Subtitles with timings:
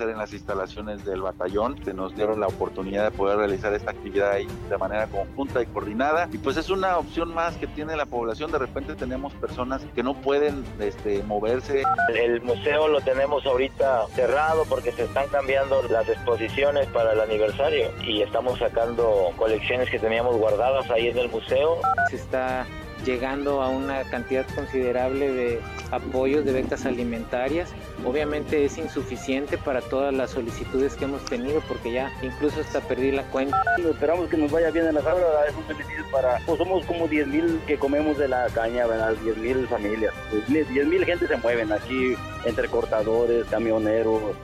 [0.00, 3.90] Ser en las instalaciones del batallón, que nos dieron la oportunidad de poder realizar esta
[3.90, 6.26] actividad ahí de manera conjunta y coordinada.
[6.32, 8.50] Y pues es una opción más que tiene la población.
[8.50, 11.82] De repente tenemos personas que no pueden este, moverse.
[12.14, 17.90] El museo lo tenemos ahorita cerrado porque se están cambiando las exposiciones para el aniversario
[18.02, 21.78] y estamos sacando colecciones que teníamos guardadas ahí en el museo.
[22.08, 22.66] Se está
[23.04, 27.70] llegando a una cantidad considerable de apoyos de becas alimentarias.
[28.04, 33.12] Obviamente es insuficiente para todas las solicitudes que hemos tenido porque ya incluso hasta perdí
[33.12, 33.62] la cuenta.
[33.78, 37.08] Esperamos que nos vaya bien en la sala, es un beneficio para, pues somos como
[37.08, 39.14] 10 mil que comemos de la caña, ¿verdad?
[39.22, 40.14] 10 mil familias,
[40.48, 42.14] 10 mil gente se mueven aquí
[42.44, 44.36] entre cortadores, camioneros.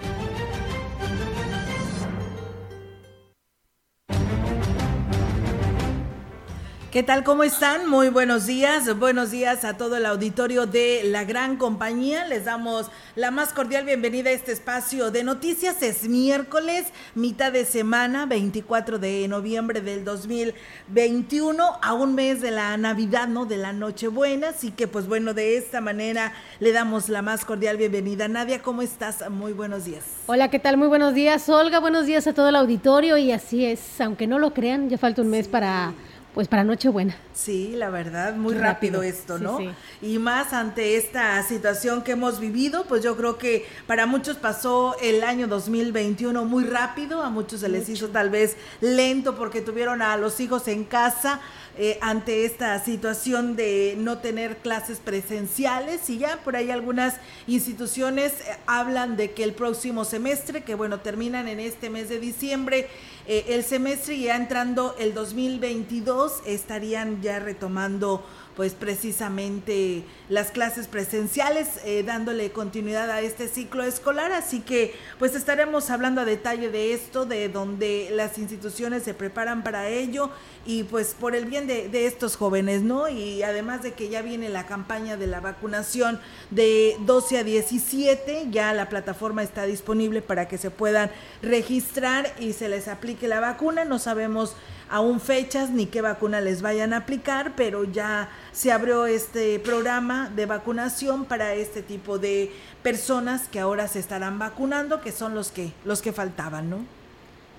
[6.97, 7.25] ¿Qué tal?
[7.25, 7.91] ¿Cómo están?
[7.91, 8.99] Muy buenos días.
[8.99, 12.25] Buenos días a todo el auditorio de la gran compañía.
[12.25, 15.83] Les damos la más cordial bienvenida a este espacio de noticias.
[15.83, 22.75] Es miércoles, mitad de semana, 24 de noviembre del 2021, a un mes de la
[22.79, 23.45] Navidad, ¿no?
[23.45, 24.49] De la Nochebuena.
[24.49, 28.27] Así que, pues bueno, de esta manera le damos la más cordial bienvenida.
[28.27, 29.29] Nadia, ¿cómo estás?
[29.29, 30.03] Muy buenos días.
[30.29, 30.79] Hola, ¿qué tal?
[30.79, 31.79] Muy buenos días, Olga.
[31.79, 33.19] Buenos días a todo el auditorio.
[33.19, 35.93] Y así es, aunque no lo crean, ya falta un mes para
[36.37, 37.17] pues para Nochebuena.
[37.33, 39.59] Sí, la verdad, muy rápido, esto, ¿no?
[40.03, 44.95] Y más ante esta situación que hemos vivido, pues yo creo que para muchos pasó
[45.01, 50.03] el año 2021 muy rápido, a muchos se les hizo tal vez lento porque tuvieron
[50.03, 51.41] a los hijos en casa
[51.79, 58.33] eh, ante esta situación de no tener clases presenciales y ya por ahí algunas instituciones
[58.33, 62.89] eh, hablan de que el próximo semestre, que bueno, terminan en este mes de diciembre,
[63.27, 68.25] eh, el semestre ya entrando el 2022 estarían ya retomando
[68.57, 74.33] pues precisamente las clases presenciales, eh, dándole continuidad a este ciclo escolar.
[74.33, 79.63] Así que pues estaremos hablando a detalle de esto, de donde las instituciones se preparan
[79.63, 80.31] para ello
[80.65, 83.11] y pues por el bien de, de estos jóvenes, ¿no?
[83.11, 86.19] Y además de que ya viene la campaña de la vacunación
[86.51, 91.11] de 12 a 17, ya la plataforma está disponible para que se puedan
[91.43, 93.85] registrar y se les aplique la vacuna.
[93.85, 94.57] No sabemos
[94.91, 100.31] aún fechas ni qué vacuna les vayan a aplicar, pero ya se abrió este programa
[100.35, 102.53] de vacunación para este tipo de
[102.83, 106.96] personas que ahora se estarán vacunando, que son los que los que faltaban, ¿no?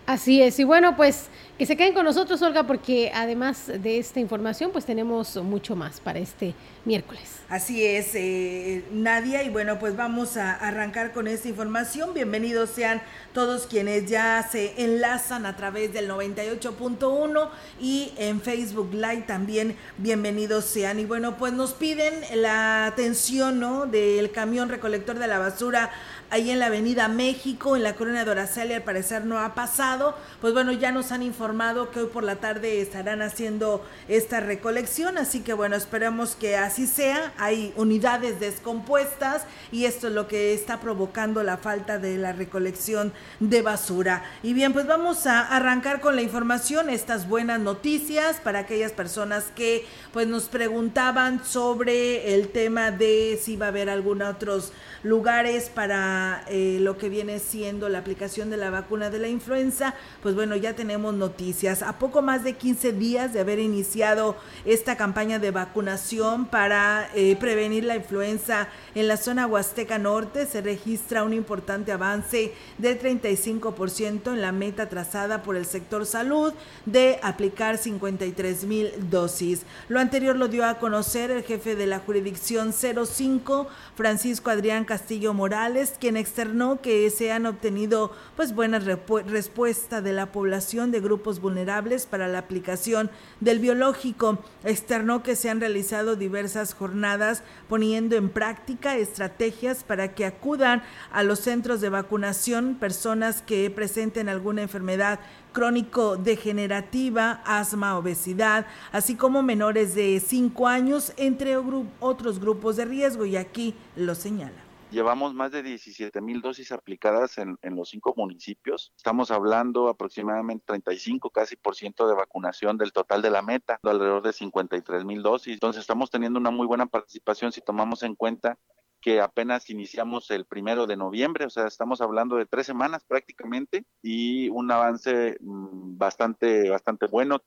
[0.08, 4.22] Así es, y bueno, pues que se queden con nosotros, Olga, porque además de esta
[4.22, 6.54] información, pues tenemos mucho más para este
[6.86, 7.40] miércoles.
[7.50, 12.14] Así es, eh, Nadia, y bueno, pues vamos a arrancar con esta información.
[12.14, 13.02] Bienvenidos sean
[13.34, 17.50] todos quienes ya se enlazan a través del 98.1
[17.82, 21.00] y en Facebook Live también bienvenidos sean.
[21.00, 23.88] Y bueno, pues nos piden la atención, ¿no?
[23.88, 25.92] Del camión recolector de la basura
[26.30, 30.16] ahí en la Avenida México, en la Corona de Oracelia, al parecer no ha pasado.
[30.42, 35.18] Pues bueno, ya nos han informado que hoy por la tarde estarán haciendo esta recolección,
[35.18, 37.34] así que bueno, esperemos que así sea.
[37.38, 43.14] Hay unidades descompuestas y esto es lo que está provocando la falta de la recolección
[43.40, 44.24] de basura.
[44.44, 49.46] Y bien, pues vamos a arrancar con la información, estas buenas noticias para aquellas personas
[49.56, 54.72] que pues nos preguntaban sobre el tema de si va a haber algún otros
[55.04, 59.96] lugares para eh, lo que viene siendo la aplicación de la vacuna de la influenza,
[60.22, 61.82] pues bueno, ya tenemos noticias.
[61.82, 64.36] A poco más de 15 días de haber iniciado
[64.66, 70.62] esta campaña de vacunación para eh, prevenir la influenza en la zona Huasteca Norte, se
[70.62, 76.54] registra un importante avance del 35% en la meta trazada por el sector salud
[76.86, 79.64] de aplicar 53 mil dosis.
[79.88, 85.36] Lo anterior lo dio a conocer el jefe de la jurisdicción 05, Francisco Adrián Castillo
[85.36, 91.40] Morales, quien externó que se han obtenido pues buenas respuestas de la población de grupos
[91.40, 94.40] vulnerables para la aplicación del biológico.
[94.64, 100.82] Externó que se han realizado diversas jornadas poniendo en práctica estrategias para que acudan
[101.12, 105.20] a los centros de vacunación personas que presenten alguna enfermedad
[105.54, 111.58] crónico-degenerativa, asma, obesidad, así como menores de 5 años, entre
[112.00, 114.67] otros grupos de riesgo, y aquí lo señala.
[114.90, 118.94] Llevamos más de 17 mil dosis aplicadas en, en, los cinco municipios.
[118.96, 124.24] Estamos hablando aproximadamente 35 casi por ciento de vacunación del total de la meta, alrededor
[124.24, 125.54] de 53 mil dosis.
[125.54, 128.58] Entonces estamos teniendo una muy buena participación si tomamos en cuenta
[129.02, 133.86] que apenas iniciamos el primero de noviembre, o sea, estamos hablando de tres semanas prácticamente
[134.02, 137.42] y un avance mm, bastante, bastante bueno.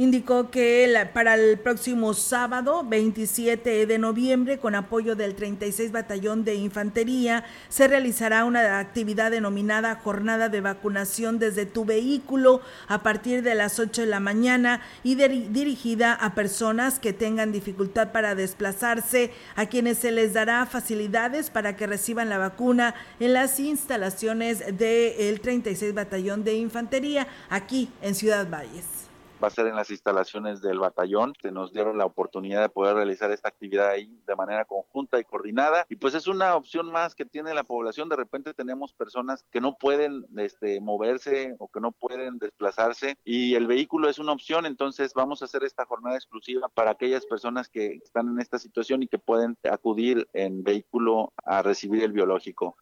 [0.00, 6.54] Indicó que para el próximo sábado 27 de noviembre, con apoyo del 36 Batallón de
[6.54, 13.54] Infantería, se realizará una actividad denominada Jornada de Vacunación desde tu vehículo a partir de
[13.54, 19.66] las 8 de la mañana y dirigida a personas que tengan dificultad para desplazarse, a
[19.66, 25.92] quienes se les dará facilidades para que reciban la vacuna en las instalaciones del 36
[25.92, 28.99] Batallón de Infantería aquí en Ciudad Valles
[29.42, 31.34] va a ser en las instalaciones del batallón.
[31.40, 35.24] Se nos dieron la oportunidad de poder realizar esta actividad ahí de manera conjunta y
[35.24, 35.86] coordinada.
[35.88, 38.08] Y pues es una opción más que tiene la población.
[38.08, 43.54] De repente tenemos personas que no pueden este, moverse o que no pueden desplazarse y
[43.54, 44.66] el vehículo es una opción.
[44.66, 49.02] Entonces vamos a hacer esta jornada exclusiva para aquellas personas que están en esta situación
[49.02, 52.76] y que pueden acudir en vehículo a recibir el biológico.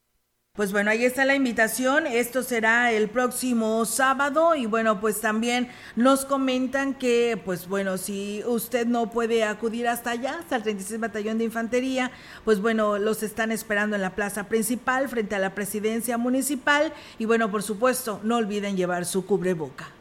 [0.58, 2.08] Pues bueno, ahí está la invitación.
[2.08, 8.42] Esto será el próximo sábado y bueno, pues también nos comentan que, pues bueno, si
[8.44, 12.10] usted no puede acudir hasta allá, hasta el 36 Batallón de Infantería,
[12.44, 17.24] pues bueno, los están esperando en la plaza principal frente a la presidencia municipal y
[17.24, 19.97] bueno, por supuesto, no olviden llevar su cubreboca.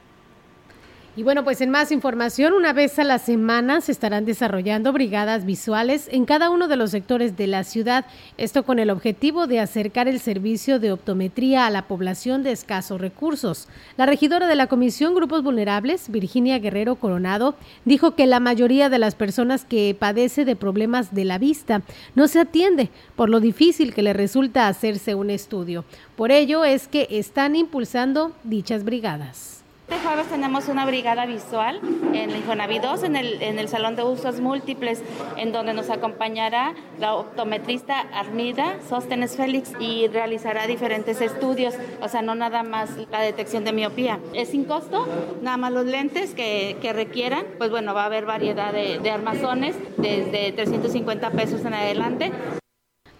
[1.17, 5.47] Y bueno, pues en más información, una vez a la semana se estarán desarrollando brigadas
[5.47, 8.05] visuales en cada uno de los sectores de la ciudad,
[8.37, 13.01] esto con el objetivo de acercar el servicio de optometría a la población de escasos
[13.01, 13.67] recursos.
[13.97, 18.99] La regidora de la Comisión Grupos Vulnerables, Virginia Guerrero Coronado, dijo que la mayoría de
[18.99, 21.81] las personas que padece de problemas de la vista
[22.13, 25.83] no se atiende por lo difícil que le resulta hacerse un estudio.
[26.15, 29.56] Por ello es que están impulsando dichas brigadas.
[29.89, 31.79] Este jueves tenemos una brigada visual
[32.13, 35.01] en el Infonavi 2, en el, en el Salón de Usos Múltiples,
[35.37, 42.21] en donde nos acompañará la optometrista Armida Sóstenes Félix y realizará diferentes estudios, o sea,
[42.21, 44.19] no nada más la detección de miopía.
[44.33, 45.07] Es sin costo,
[45.41, 49.77] nada más los lentes que, que requieran, pues bueno, va a haber variedad de armazones
[49.95, 52.33] desde 350 pesos en adelante.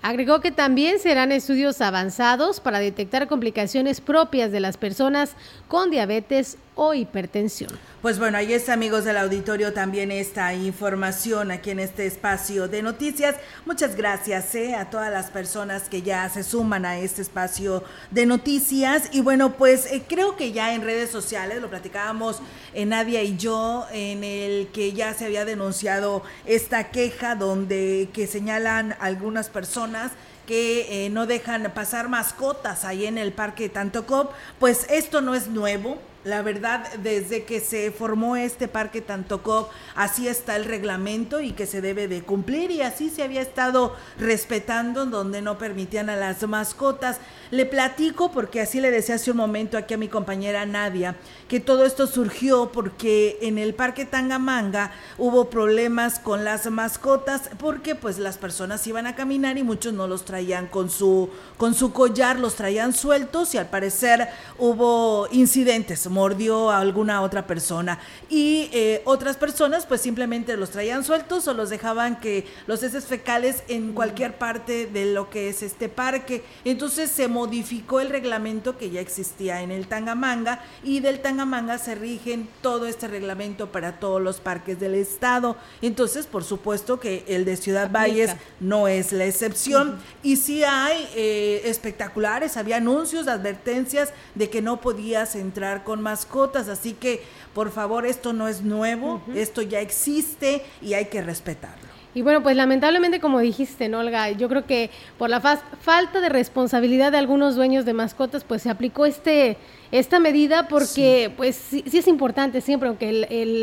[0.01, 5.35] Agregó que también serán estudios avanzados para detectar complicaciones propias de las personas
[5.67, 7.71] con diabetes o hipertensión.
[8.03, 12.83] Pues bueno, ahí está amigos del auditorio también esta información aquí en este espacio de
[12.83, 13.35] noticias.
[13.65, 18.27] Muchas gracias eh, a todas las personas que ya se suman a este espacio de
[18.27, 19.09] noticias.
[19.11, 22.41] Y bueno, pues eh, creo que ya en redes sociales, lo platicábamos
[22.75, 28.27] eh, Nadia y yo, en el que ya se había denunciado esta queja donde que
[28.27, 30.11] señalan algunas personas
[30.45, 35.97] que no dejan pasar mascotas ahí en el parque Tantocop, pues esto no es nuevo,
[36.27, 41.65] la verdad, desde que se formó este parque Tantocop, así está el reglamento y que
[41.65, 46.45] se debe de cumplir y así se había estado respetando donde no permitían a las
[46.45, 47.17] mascotas.
[47.49, 51.15] Le platico porque así le decía hace un momento aquí a mi compañera Nadia
[51.47, 57.95] que todo esto surgió porque en el parque Tangamanga hubo problemas con las mascotas porque
[57.95, 61.93] pues las personas iban a caminar y muchos no los traían con su con su
[61.93, 64.27] collar, los traían sueltos y al parecer
[64.57, 67.99] hubo incidentes mordió a alguna otra persona.
[68.27, 73.05] Y eh, otras personas pues simplemente los traían sueltos o los dejaban que los heces
[73.05, 76.43] fecales en cualquier parte de lo que es este parque.
[76.65, 81.93] Entonces se modificó el reglamento que ya existía en el Tangamanga y del Tangamanga se
[81.93, 85.55] rigen todo este reglamento para todos los parques del estado.
[85.83, 89.99] Entonces, por supuesto que el de Ciudad Valles no es la excepción.
[90.23, 96.69] Y sí hay eh, espectaculares, había anuncios, advertencias de que no podías entrar con mascotas,
[96.69, 97.21] así que
[97.53, 101.89] por favor esto no es nuevo, esto ya existe y hay que respetarlo.
[102.13, 104.31] Y bueno, pues lamentablemente, como dijiste, ¿no, Olga?
[104.31, 108.69] Yo creo que por la falta de responsabilidad de algunos dueños de mascotas, pues se
[108.69, 109.57] aplicó este
[109.91, 113.11] esta medida porque, pues sí, es importante siempre, aunque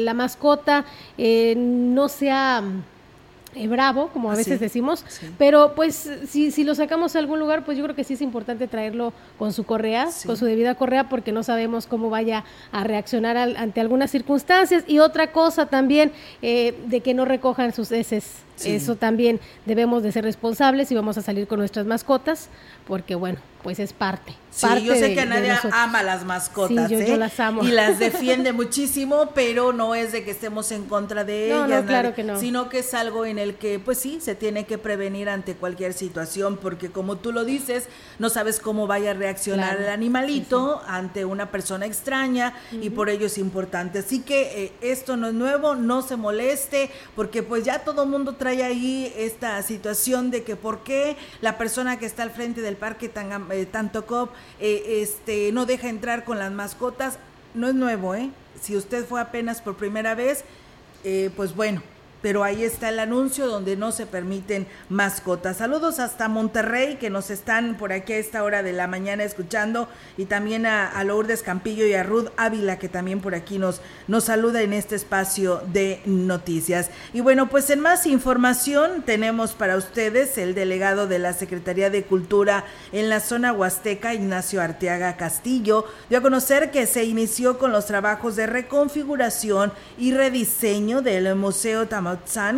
[0.05, 0.85] la mascota
[1.17, 2.63] eh, no sea
[3.55, 5.05] eh, bravo, como a ah, veces decimos,
[5.39, 8.23] pero pues si, si lo sacamos a algún lugar, pues yo creo que sí es
[8.23, 12.85] importante traerlo con su correa, con su debida correa, porque no sabemos cómo vaya a
[12.85, 14.85] reaccionar ante algunas circunstancias.
[14.87, 18.45] Y otra cosa también, eh, de que no recojan sus heces.
[18.63, 22.49] Eso también debemos de ser responsables y vamos a salir con nuestras mascotas,
[22.87, 24.35] porque bueno, pues es parte.
[24.51, 27.17] Sí, yo sé que nadie ama las mascotas, sí, yo, ¿eh?
[27.17, 27.65] las amo.
[27.65, 32.15] Y las defiende muchísimo, pero no es de que estemos en contra de ellas, claro
[32.15, 32.39] que no.
[32.39, 35.93] sino que es algo en el que, pues sí, se tiene que prevenir ante cualquier
[35.95, 37.89] situación, porque como tú lo dices,
[38.21, 43.27] no sabes cómo vaya a reaccionar el animalito ante una persona extraña y por ello
[43.27, 44.01] es importante.
[44.01, 48.35] Así que eh, esto no es nuevo, no se moleste, porque pues ya todo mundo
[48.45, 52.77] Trae ahí esta situación de que por qué la persona que está al frente del
[52.77, 57.19] parque eh, Tanto Cop eh, este, no deja entrar con las mascotas.
[57.55, 58.29] No es nuevo, ¿eh?
[58.61, 60.45] Si usted fue apenas por primera vez,
[61.05, 61.83] eh, pues bueno,
[62.25, 65.59] pero ahí está el anuncio donde no se permiten mascotas.
[65.59, 69.91] Saludos hasta Monterrey que nos están por aquí a esta hora de la mañana escuchando
[70.17, 74.25] y también a, Lourdes Campillo y a Ruth Ávila que también por aquí nos, nos
[74.25, 76.89] saluda en este espacio de noticias.
[77.13, 82.05] Y bueno, pues en más información tenemos para ustedes el delegado de la Secretaría de
[82.05, 87.71] Cultura en la zona huasteca, Ignacio Arteaga Castillo, dio a conocer que se inició con
[87.71, 92.14] los trabajos de reconfiguración y rediseño del Museo Tamaulipas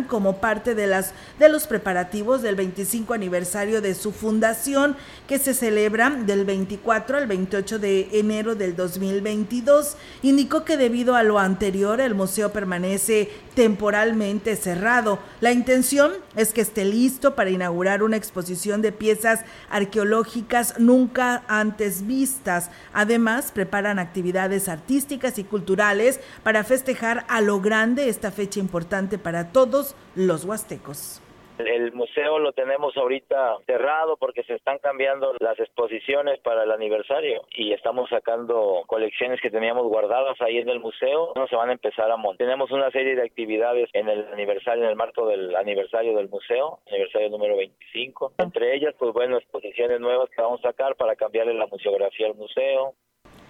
[0.07, 4.95] como parte de, las, de los preparativos del 25 aniversario de su fundación
[5.27, 9.95] que se celebra del 24 al 28 de enero del 2022.
[10.23, 15.19] Indicó que debido a lo anterior el museo permanece temporalmente cerrado.
[15.41, 22.05] La intención es que esté listo para inaugurar una exposición de piezas arqueológicas nunca antes
[22.05, 22.69] vistas.
[22.93, 29.46] Además, preparan actividades artísticas y culturales para festejar a lo grande esta fecha importante para
[29.51, 31.21] todos los huastecos.
[31.57, 37.45] El museo lo tenemos ahorita cerrado porque se están cambiando las exposiciones para el aniversario
[37.51, 41.33] y estamos sacando colecciones que teníamos guardadas ahí en el museo.
[41.35, 42.45] No se van a empezar a montar.
[42.45, 46.79] Tenemos una serie de actividades en el aniversario, en el marco del aniversario del museo,
[46.91, 48.33] aniversario número 25.
[48.37, 52.35] Entre ellas, pues bueno, exposiciones nuevas que vamos a sacar para cambiarle la museografía al
[52.35, 52.93] museo.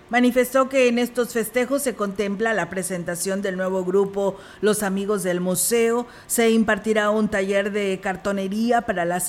[0.10, 5.42] Manifestó que en estos festejos se contempla la presentación del nuevo grupo Los Amigos del
[5.42, 9.22] Museo, se impartirá un taller de cartonería para la,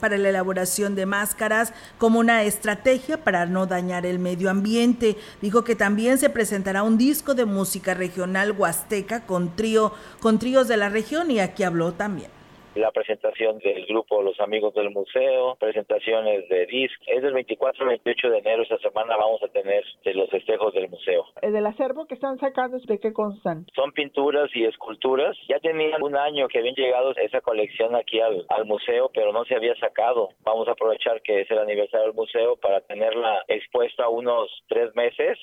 [0.00, 5.16] para la elaboración de máscaras como una estrategia para no dañar el medio ambiente.
[5.40, 10.66] Dijo que también se presentará un disco de música regional huasteca con, trío, con tríos
[10.66, 12.30] de la región y aquí habló también
[12.74, 16.94] la presentación del grupo Los Amigos del Museo, presentaciones de disc.
[17.06, 20.72] Es del 24 al 28 de enero, esta semana vamos a tener de los festejos
[20.74, 21.24] del museo.
[21.42, 23.66] ¿El del acervo que están sacando de qué constan?
[23.74, 25.36] Son pinturas y esculturas.
[25.48, 29.44] Ya tenían un año que habían llegado esa colección aquí al, al museo, pero no
[29.44, 30.30] se había sacado.
[30.40, 35.38] Vamos a aprovechar que es el aniversario del museo para tenerla expuesta unos tres meses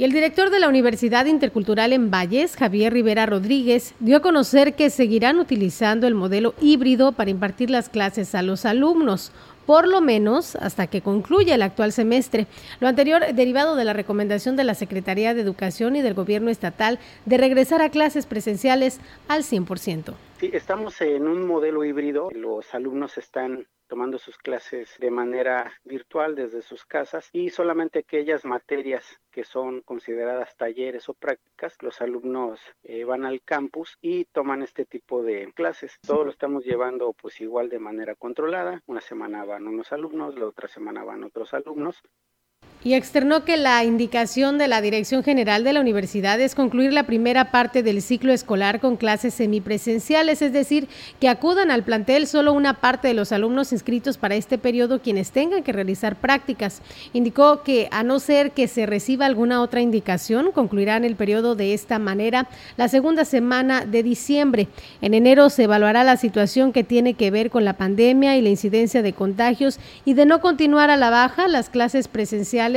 [0.00, 4.72] y el director de la Universidad Intercultural en Valles, Javier Rivera Rodríguez, dio a conocer
[4.72, 9.30] que seguirán utilizando el modelo híbrido para impartir las clases a los alumnos,
[9.66, 12.46] por lo menos hasta que concluya el actual semestre.
[12.80, 16.98] Lo anterior derivado de la recomendación de la Secretaría de Educación y del Gobierno Estatal
[17.26, 20.14] de regresar a clases presenciales al 100%.
[20.38, 22.30] Sí, estamos en un modelo híbrido.
[22.32, 28.44] Los alumnos están tomando sus clases de manera virtual desde sus casas y solamente aquellas
[28.44, 34.62] materias que son consideradas talleres o prácticas, los alumnos eh, van al campus y toman
[34.62, 35.98] este tipo de clases.
[36.06, 38.80] Todo lo estamos llevando pues igual de manera controlada.
[38.86, 42.00] Una semana van unos alumnos, la otra semana van otros alumnos
[42.82, 47.02] y externó que la indicación de la Dirección General de la Universidad es concluir la
[47.02, 50.88] primera parte del ciclo escolar con clases semipresenciales, es decir,
[51.20, 55.30] que acudan al plantel solo una parte de los alumnos inscritos para este periodo quienes
[55.30, 56.80] tengan que realizar prácticas.
[57.12, 61.74] Indicó que a no ser que se reciba alguna otra indicación, concluirán el periodo de
[61.74, 64.68] esta manera la segunda semana de diciembre.
[65.02, 68.48] En enero se evaluará la situación que tiene que ver con la pandemia y la
[68.48, 72.69] incidencia de contagios y de no continuar a la baja las clases presenciales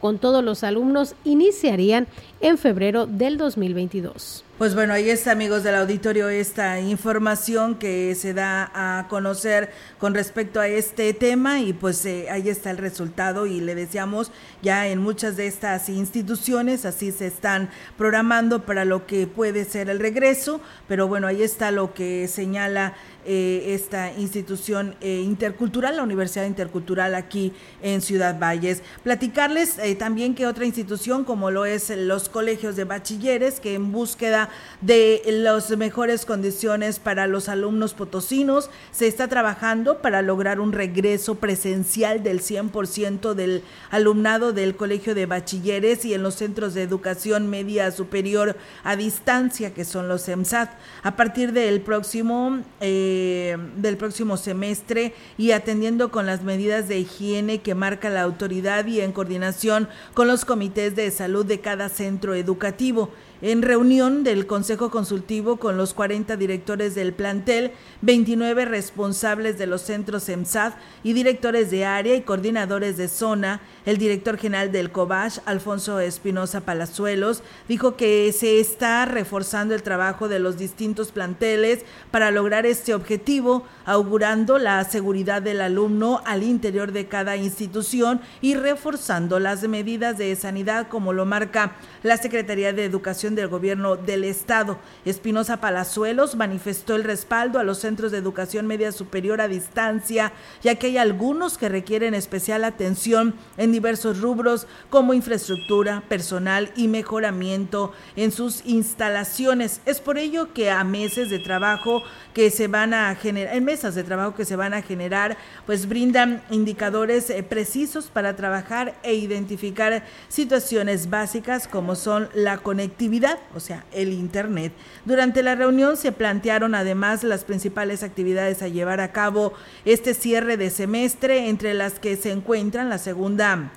[0.00, 2.06] con todos los alumnos iniciarían
[2.40, 4.44] en febrero del 2022.
[4.58, 10.14] Pues bueno, ahí está, amigos del auditorio, esta información que se da a conocer con
[10.14, 14.88] respecto a este tema y pues eh, ahí está el resultado y le deseamos ya
[14.88, 20.00] en muchas de estas instituciones así se están programando para lo que puede ser el
[20.00, 26.46] regreso, pero bueno, ahí está lo que señala eh, esta institución eh, intercultural, la Universidad
[26.46, 28.82] Intercultural aquí en Ciudad Valles.
[29.04, 34.47] Platicarles también que otra institución como lo es los colegios de bachilleres que en búsqueda
[34.80, 38.70] de las mejores condiciones para los alumnos potosinos.
[38.90, 45.26] Se está trabajando para lograr un regreso presencial del 100% del alumnado del Colegio de
[45.26, 50.70] Bachilleres y en los centros de educación media superior a distancia, que son los EMSAT,
[51.02, 57.60] a partir del próximo, eh, del próximo semestre y atendiendo con las medidas de higiene
[57.60, 62.34] que marca la autoridad y en coordinación con los comités de salud de cada centro
[62.34, 63.10] educativo.
[63.40, 69.66] En reunión de del Consejo Consultivo con los 40 directores del plantel, 29 responsables de
[69.66, 74.92] los centros EMSAD y directores de área y coordinadores de zona, el director general del
[74.92, 81.80] COBASH, Alfonso Espinosa Palazuelos, dijo que se está reforzando el trabajo de los distintos planteles
[82.10, 88.56] para lograr este objetivo, augurando la seguridad del alumno al interior de cada institución y
[88.56, 94.24] reforzando las medidas de sanidad como lo marca la Secretaría de Educación del Gobierno del
[94.24, 94.78] Estado.
[95.04, 100.32] Espinosa Palazuelos manifestó el respaldo a los centros de educación media superior a distancia,
[100.62, 106.88] ya que hay algunos que requieren especial atención en diversos rubros como infraestructura, personal y
[106.88, 109.80] mejoramiento en sus instalaciones.
[109.86, 112.02] Es por ello que a meses de trabajo
[112.34, 115.88] que se van a generar, en mesas de trabajo que se van a generar, pues
[115.88, 123.17] brindan indicadores eh, precisos para trabajar e identificar situaciones básicas como son la conectividad,
[123.54, 124.72] o sea, el Internet.
[125.04, 129.52] Durante la reunión se plantearon además las principales actividades a llevar a cabo
[129.84, 133.70] este cierre de semestre, entre las que se encuentran la segunda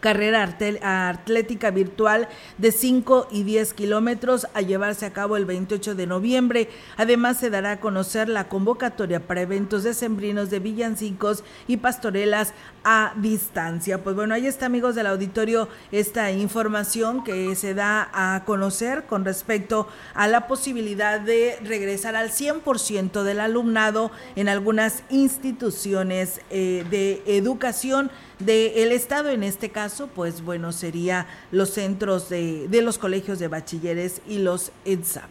[0.00, 0.42] carrera
[0.82, 6.68] atlética virtual de 5 y 10 kilómetros a llevarse a cabo el 28 de noviembre.
[6.96, 12.52] Además, se dará a conocer la convocatoria para eventos decembrinos de villancicos y pastorelas
[12.84, 14.02] a distancia.
[14.02, 19.24] Pues bueno, ahí está, amigos del auditorio, esta información que se da a conocer con
[19.24, 27.22] respecto a la posibilidad de regresar al 100% del alumnado en algunas instituciones eh, de
[27.26, 28.10] educación
[28.44, 33.48] del Estado, en este caso, pues bueno, sería los centros de, de los colegios de
[33.48, 35.30] bachilleres y los EDSAP.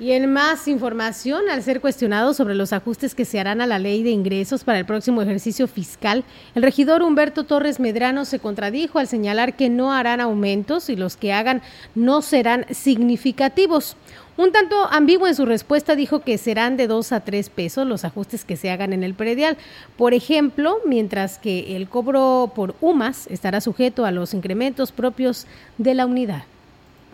[0.00, 3.78] Y en más información, al ser cuestionado sobre los ajustes que se harán a la
[3.78, 6.24] ley de ingresos para el próximo ejercicio fiscal,
[6.56, 11.16] el regidor Humberto Torres Medrano se contradijo al señalar que no harán aumentos y los
[11.16, 11.62] que hagan
[11.94, 13.96] no serán significativos.
[14.36, 18.04] Un tanto ambiguo en su respuesta dijo que serán de 2 a 3 pesos los
[18.04, 19.56] ajustes que se hagan en el predial.
[19.96, 25.46] Por ejemplo, mientras que el cobro por UMAS estará sujeto a los incrementos propios
[25.78, 26.42] de la unidad.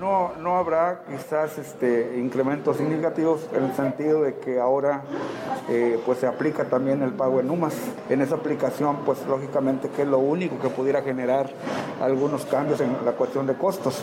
[0.00, 5.02] No, no habrá quizás este, incrementos significativos en el sentido de que ahora
[5.68, 7.74] eh, pues se aplica también el pago en UMAS.
[8.08, 11.50] En esa aplicación, pues lógicamente que es lo único que pudiera generar
[12.00, 14.02] algunos cambios en la cuestión de costos.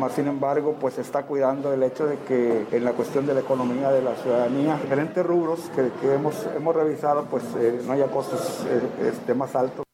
[0.00, 3.34] Más sin embargo, pues se está cuidando el hecho de que en la cuestión de
[3.34, 8.06] la economía de la ciudadanía, diferentes rubros que, hemos, hemos revisado, pues eh, no haya
[8.06, 9.85] costos eh, este, más altos.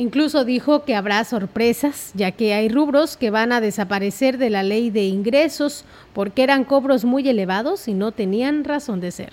[0.00, 4.62] Incluso dijo que habrá sorpresas, ya que hay rubros que van a desaparecer de la
[4.62, 5.84] ley de ingresos
[6.14, 9.32] porque eran cobros muy elevados y no tenían razón de ser.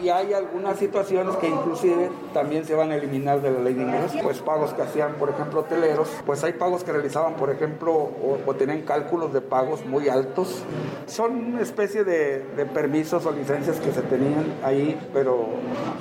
[0.00, 3.82] Y hay algunas situaciones que inclusive también se van a eliminar de la ley de
[3.82, 7.92] ingresos, pues pagos que hacían, por ejemplo, hoteleros, pues hay pagos que realizaban, por ejemplo,
[7.92, 10.62] o, tenían cálculos de pagos muy altos.
[11.06, 15.46] Son una especie de, permisos o licencias que se tenían ahí, pero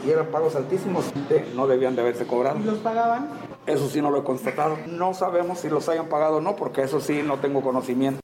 [0.05, 1.05] y eran pagos altísimos,
[1.55, 2.59] no debían de haberse cobrado.
[2.59, 3.54] ¿Y los pagaban?
[3.67, 4.77] Eso sí no lo he constatado.
[4.87, 8.19] No sabemos si los hayan pagado o no, porque eso sí no tengo conocimiento.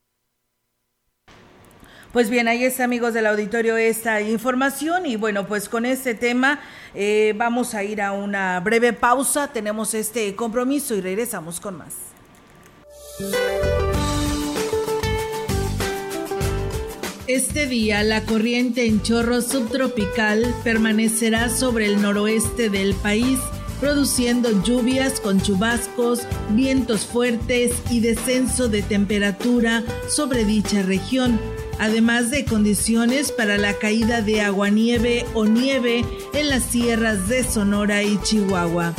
[2.12, 5.06] Pues bien, ahí está, amigos del auditorio, esta información.
[5.06, 6.60] Y bueno, pues con este tema
[6.94, 9.48] eh, vamos a ir a una breve pausa.
[9.48, 11.94] Tenemos este compromiso y regresamos con más.
[17.26, 23.38] Este día la corriente en chorro subtropical permanecerá sobre el noroeste del país
[23.82, 31.40] produciendo lluvias con chubascos, vientos fuertes y descenso de temperatura sobre dicha región,
[31.80, 38.04] además de condiciones para la caída de aguanieve o nieve en las sierras de Sonora
[38.04, 38.94] y Chihuahua.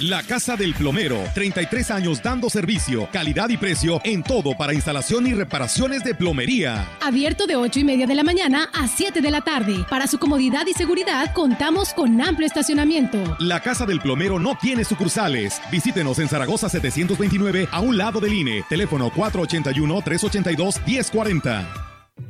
[0.00, 5.26] La Casa del Plomero, 33 años dando servicio, calidad y precio en todo para instalación
[5.26, 6.86] y reparaciones de plomería.
[7.00, 9.86] Abierto de 8 y media de la mañana a 7 de la tarde.
[9.88, 13.38] Para su comodidad y seguridad, contamos con amplio estacionamiento.
[13.38, 15.62] La Casa del Plomero no tiene sucursales.
[15.72, 18.66] Visítenos en Zaragoza 729 a un lado del INE.
[18.68, 21.85] Teléfono 481-382-1040.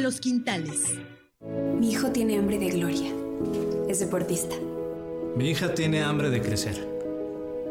[0.00, 0.84] Los Quintales.
[1.80, 3.12] Mi hijo tiene hambre de gloria.
[3.88, 4.54] Es deportista.
[5.36, 6.86] Mi hija tiene hambre de crecer.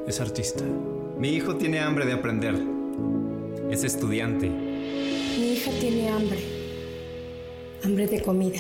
[0.05, 0.65] Es artista.
[1.17, 2.55] Mi hijo tiene hambre de aprender.
[3.71, 4.49] Es estudiante.
[4.49, 6.39] Mi hija tiene hambre.
[7.84, 8.60] Hambre de comida.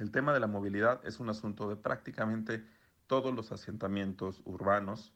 [0.00, 2.66] El tema de la movilidad es un asunto de prácticamente
[3.06, 5.14] todos los asentamientos urbanos,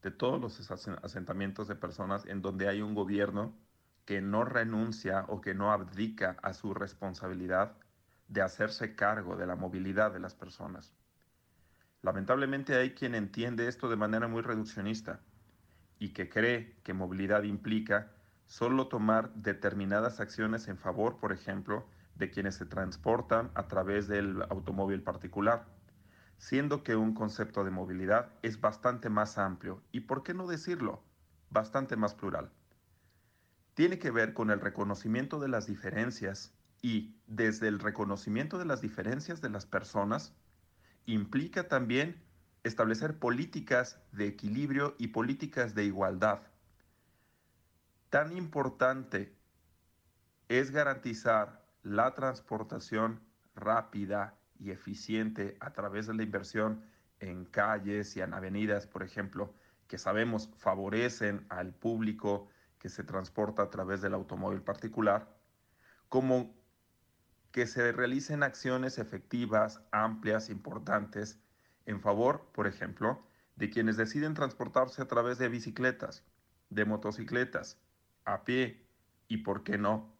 [0.00, 0.70] de todos los
[1.02, 3.65] asentamientos de personas en donde hay un gobierno
[4.06, 7.76] que no renuncia o que no abdica a su responsabilidad
[8.28, 10.94] de hacerse cargo de la movilidad de las personas.
[12.02, 15.20] Lamentablemente hay quien entiende esto de manera muy reduccionista
[15.98, 18.12] y que cree que movilidad implica
[18.46, 24.40] solo tomar determinadas acciones en favor, por ejemplo, de quienes se transportan a través del
[24.50, 25.66] automóvil particular,
[26.38, 31.02] siendo que un concepto de movilidad es bastante más amplio y, por qué no decirlo,
[31.50, 32.52] bastante más plural
[33.76, 38.80] tiene que ver con el reconocimiento de las diferencias y desde el reconocimiento de las
[38.80, 40.34] diferencias de las personas
[41.04, 42.24] implica también
[42.64, 46.40] establecer políticas de equilibrio y políticas de igualdad.
[48.08, 49.36] tan importante
[50.48, 53.20] es garantizar la transportación
[53.54, 56.82] rápida y eficiente a través de la inversión
[57.20, 59.52] en calles y en avenidas, por ejemplo,
[59.86, 65.36] que sabemos favorecen al público que se transporta a través del automóvil particular,
[66.08, 66.54] como
[67.50, 71.40] que se realicen acciones efectivas, amplias, importantes,
[71.86, 76.24] en favor, por ejemplo, de quienes deciden transportarse a través de bicicletas,
[76.68, 77.80] de motocicletas,
[78.24, 78.86] a pie
[79.28, 80.14] y, por qué no,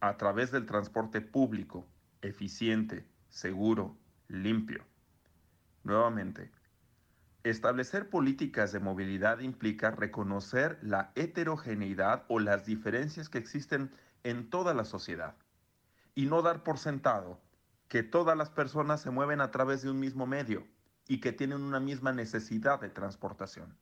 [0.00, 1.88] a través del transporte público,
[2.22, 4.84] eficiente, seguro, limpio.
[5.82, 6.52] Nuevamente,
[7.50, 13.92] establecer políticas de movilidad implica reconocer la heterogeneidad o las diferencias que existen
[14.24, 15.36] en toda la sociedad
[16.16, 17.40] y no dar por sentado
[17.86, 20.66] que todas las personas se mueven a través de un mismo medio
[21.06, 23.78] y que tienen una misma necesidad de transportación.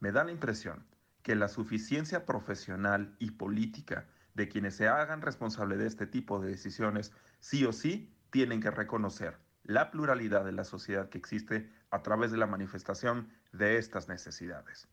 [0.00, 0.84] Me da la impresión
[1.22, 6.48] que la suficiencia profesional y política de quienes se hagan responsable de este tipo de
[6.48, 12.02] decisiones sí o sí tienen que reconocer la pluralidad de la sociedad que existe a
[12.02, 14.88] través de la manifestación de estas necesidades.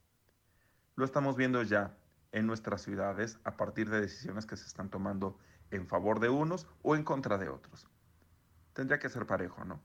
[0.98, 1.96] Lo estamos viendo ya
[2.34, 5.40] en nuestras ciudades a partir de decisiones que se están tomando
[5.72, 7.88] en favor de unos o en contra de otros.
[8.74, 9.80] Tendría que ser parejo, ¿no?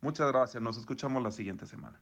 [0.00, 2.00] Muchas gracias, nos escuchamos la siguiente semana.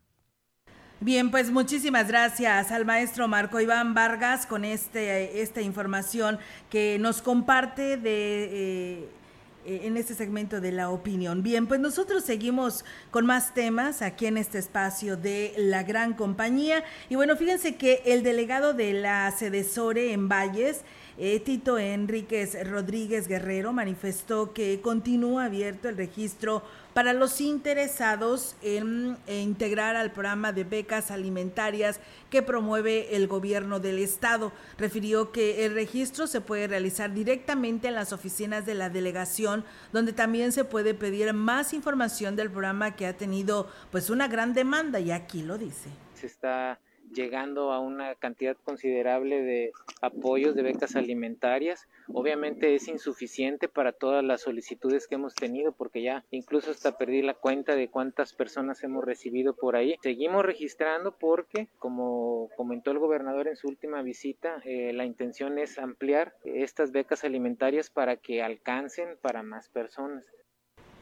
[1.00, 6.38] Bien, pues muchísimas gracias al maestro Marco Iván Vargas con este, esta información
[6.68, 8.44] que nos comparte de...
[8.52, 9.23] Eh,
[9.64, 11.42] en este segmento de la opinión.
[11.42, 16.84] Bien, pues nosotros seguimos con más temas aquí en este espacio de la gran compañía.
[17.08, 20.82] Y bueno, fíjense que el delegado de la Sedesore en Valles,
[21.16, 29.16] eh, Tito Enríquez Rodríguez Guerrero, manifestó que continúa abierto el registro para los interesados en,
[29.26, 32.00] integrar al programa de becas alimentarias
[32.30, 34.52] que promueve el gobierno del estado.
[34.78, 40.12] Refirió que el registro se puede realizar directamente en las oficinas de la delegación, donde
[40.12, 45.00] también se puede pedir más información del programa que ha tenido pues una gran demanda
[45.00, 45.90] y aquí lo dice.
[46.14, 46.78] Se está
[47.12, 49.72] llegando a una cantidad considerable de
[50.06, 51.88] apoyos de becas alimentarias.
[52.12, 57.22] Obviamente es insuficiente para todas las solicitudes que hemos tenido porque ya incluso hasta perdí
[57.22, 59.96] la cuenta de cuántas personas hemos recibido por ahí.
[60.02, 65.78] Seguimos registrando porque, como comentó el gobernador en su última visita, eh, la intención es
[65.78, 70.24] ampliar estas becas alimentarias para que alcancen para más personas.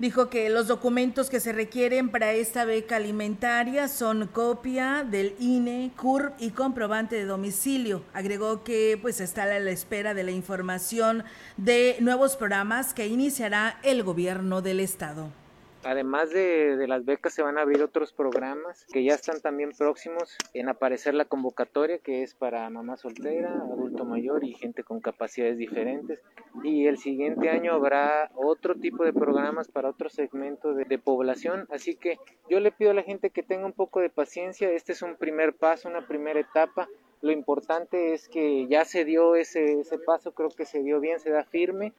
[0.03, 5.93] Dijo que los documentos que se requieren para esta beca alimentaria son copia del INE,
[5.97, 8.03] CURP y comprobante de domicilio.
[8.13, 11.23] Agregó que pues está a la espera de la información
[11.57, 15.31] de nuevos programas que iniciará el gobierno del estado.
[15.85, 20.37] Además de, las becas se van a abrir otros programas que ya están también próximos
[20.55, 25.59] en aparecer la convocatoria que es para mamá soltera, adulto mayor y gente con capacidades
[25.59, 26.21] diferentes.
[26.63, 31.67] Y el siguiente año habrá otro tipo de programas para otro segmento de, población.
[31.71, 32.19] Así que
[32.49, 34.71] yo le pido a la gente que tenga un poco de paciencia.
[34.71, 36.89] Este es un primer paso, una primera etapa.
[37.23, 41.19] Lo importante es que ya se dio ese, ese paso, creo que se dio bien,
[41.19, 41.93] se da firme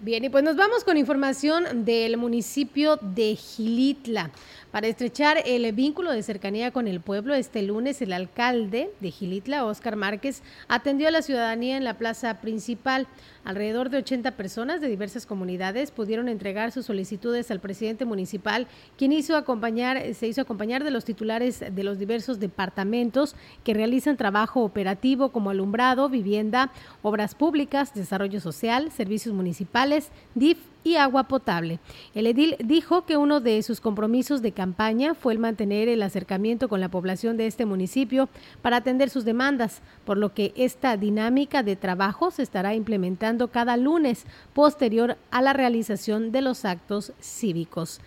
[0.00, 4.30] Bien, y pues nos vamos con información del municipio de Gilitla.
[4.70, 9.64] Para estrechar el vínculo de cercanía con el pueblo, este lunes el alcalde de Gilitla,
[9.64, 13.08] Óscar Márquez, atendió a la ciudadanía en la plaza principal.
[13.48, 18.66] Alrededor de 80 personas de diversas comunidades pudieron entregar sus solicitudes al presidente municipal,
[18.98, 23.34] quien hizo acompañar, se hizo acompañar de los titulares de los diversos departamentos
[23.64, 30.96] que realizan trabajo operativo como alumbrado, vivienda, obras públicas, desarrollo social, servicios municipales, DIF y
[30.96, 31.80] agua potable.
[32.14, 36.68] El edil dijo que uno de sus compromisos de campaña fue el mantener el acercamiento
[36.68, 38.28] con la población de este municipio
[38.62, 43.76] para atender sus demandas, por lo que esta dinámica de trabajo se estará implementando cada
[43.76, 48.00] lunes posterior a la realización de los actos cívicos.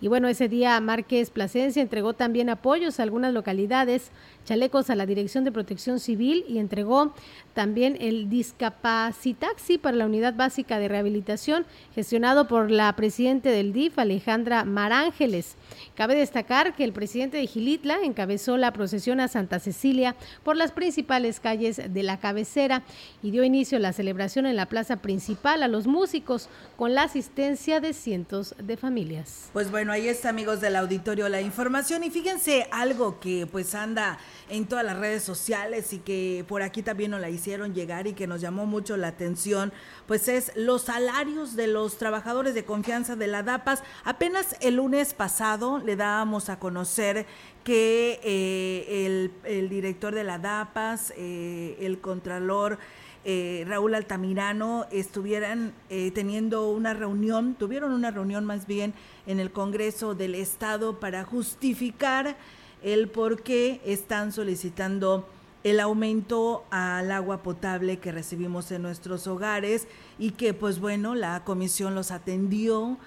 [0.00, 4.10] Y bueno, ese día Márquez Plasencia entregó también apoyos a algunas localidades
[4.44, 7.14] chalecos a la Dirección de Protección Civil y entregó
[7.54, 13.98] también el Discapacitaxi para la Unidad Básica de Rehabilitación, gestionado por la presidente del DIF,
[13.98, 15.56] Alejandra Marángeles.
[15.94, 20.72] Cabe destacar que el presidente de Gilitla encabezó la procesión a Santa Cecilia por las
[20.72, 22.82] principales calles de la cabecera
[23.22, 27.04] y dio inicio a la celebración en la plaza principal a los músicos con la
[27.04, 29.50] asistencia de cientos de familias.
[29.52, 34.18] Pues bueno, ahí está amigos del auditorio la información y fíjense algo que pues anda
[34.48, 38.12] en todas las redes sociales y que por aquí también nos la hicieron llegar y
[38.12, 39.72] que nos llamó mucho la atención,
[40.06, 43.82] pues es los salarios de los trabajadores de confianza de la DAPAS.
[44.04, 47.26] Apenas el lunes pasado le dábamos a conocer
[47.64, 52.78] que eh, el, director de la DAPAS, eh, el contralor,
[53.26, 58.92] eh, Raúl Altamirano estuvieran eh, teniendo una reunión, tuvieron una reunión más bien
[59.26, 62.36] en el Congreso del Estado para justificar
[62.84, 65.26] el por qué están solicitando
[65.64, 71.42] el aumento al agua potable que recibimos en nuestros hogares y que pues bueno, la
[71.44, 72.98] comisión los atendió,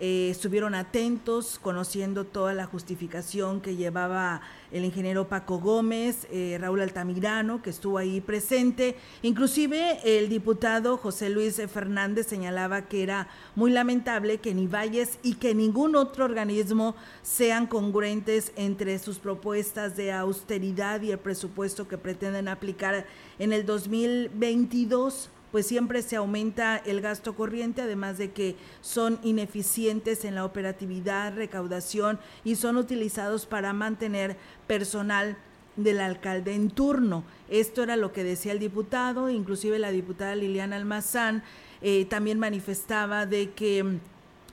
[0.00, 4.40] eh, estuvieron atentos, conociendo toda la justificación que llevaba
[4.72, 8.96] el ingeniero Paco Gómez, eh, Raúl Altamirano, que estuvo ahí presente.
[9.22, 15.34] Inclusive el diputado José Luis Fernández señalaba que era muy lamentable que ni Valles y
[15.34, 21.98] que ningún otro organismo sean congruentes entre sus propuestas de austeridad y el presupuesto que
[21.98, 23.06] pretenden aplicar
[23.38, 30.24] en el 2022 pues siempre se aumenta el gasto corriente, además de que son ineficientes
[30.24, 34.36] en la operatividad, recaudación y son utilizados para mantener
[34.66, 35.36] personal
[35.76, 37.22] del alcalde en turno.
[37.48, 41.44] Esto era lo que decía el diputado, inclusive la diputada Liliana Almazán
[41.82, 44.00] eh, también manifestaba de que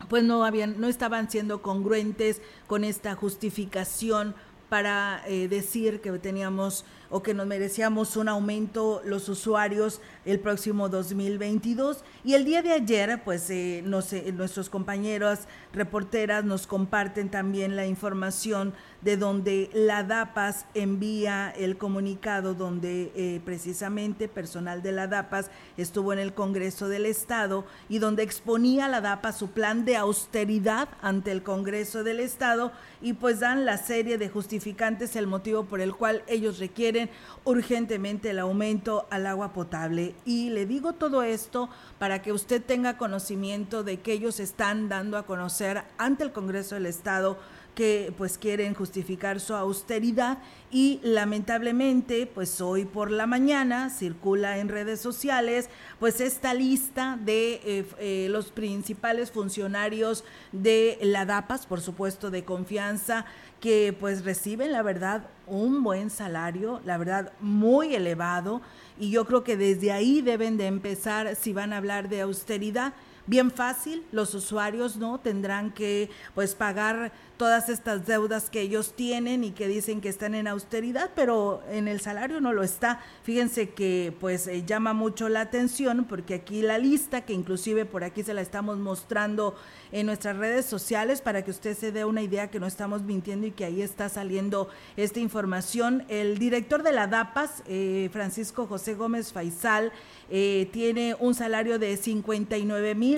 [0.08, 4.36] pues no habían, no estaban siendo congruentes con esta justificación
[4.70, 10.90] para eh, decir que teníamos o que nos merecíamos un aumento los usuarios el próximo
[10.90, 12.04] 2022.
[12.24, 15.40] Y el día de ayer, pues eh, nuestros compañeros
[15.74, 23.42] reporteras nos comparten también la información de donde la DAPAS envía el comunicado donde eh,
[23.44, 29.02] precisamente personal de la DAPAS estuvo en el Congreso del Estado y donde exponía la
[29.02, 34.18] DAPAS su plan de austeridad ante el Congreso del Estado y pues dan la serie
[34.18, 37.10] de justificantes el motivo por el cual ellos requieren
[37.44, 40.14] urgentemente el aumento al agua potable.
[40.26, 45.18] Y le digo todo esto para que usted tenga conocimiento de que ellos están dando
[45.18, 47.40] a conocer ante el Congreso del Estado
[47.76, 50.40] que pues quieren justificar su austeridad
[50.72, 57.62] y lamentablemente pues hoy por la mañana circula en redes sociales pues esta lista de
[57.64, 63.26] eh, eh, los principales funcionarios de la DAPAS, por supuesto de confianza,
[63.60, 68.62] que pues reciben la verdad un buen salario, la verdad muy elevado.
[69.00, 72.94] Y yo creo que desde ahí deben de empezar si van a hablar de austeridad
[73.32, 79.44] bien fácil, los usuarios no tendrán que pues pagar todas estas deudas que ellos tienen
[79.46, 83.00] y que dicen que están en austeridad, pero en el salario no lo está.
[83.24, 88.04] Fíjense que pues eh, llama mucho la atención porque aquí la lista, que inclusive por
[88.04, 89.56] aquí se la estamos mostrando
[89.92, 93.48] en nuestras redes sociales para que usted se dé una idea que no estamos mintiendo
[93.48, 96.04] y que ahí está saliendo esta información.
[96.10, 99.92] El director de la DAPAS, eh, Francisco José Gómez Faisal,
[100.30, 101.98] eh, tiene un salario de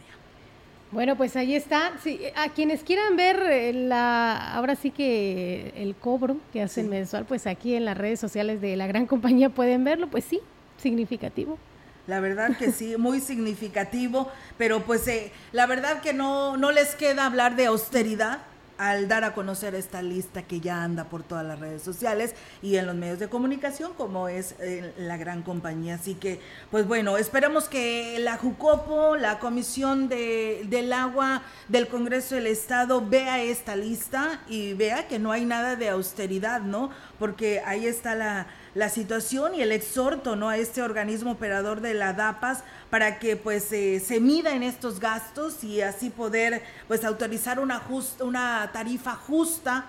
[0.92, 1.92] Bueno, pues ahí está.
[2.02, 7.24] Sí, a quienes quieran ver eh, la, ahora sí que el cobro que hacen mensual,
[7.24, 10.40] pues aquí en las redes sociales de la gran compañía pueden verlo, pues sí,
[10.76, 11.58] significativo.
[12.06, 16.94] La verdad que sí, muy significativo, pero pues eh, la verdad que no, no les
[16.94, 18.40] queda hablar de austeridad,
[18.78, 22.76] al dar a conocer esta lista que ya anda por todas las redes sociales y
[22.76, 25.94] en los medios de comunicación como es eh, la gran compañía.
[25.94, 26.40] Así que,
[26.70, 33.06] pues bueno, esperamos que la Jucopo, la Comisión de, del Agua del Congreso del Estado
[33.06, 36.90] vea esta lista y vea que no hay nada de austeridad, ¿no?
[37.18, 38.46] Porque ahí está la
[38.76, 40.50] la situación y el exhorto ¿no?
[40.50, 45.64] a este organismo operador de la DAPAS para que pues se mida en estos gastos
[45.64, 47.82] y así poder pues autorizar una,
[48.20, 49.86] una tarifa justa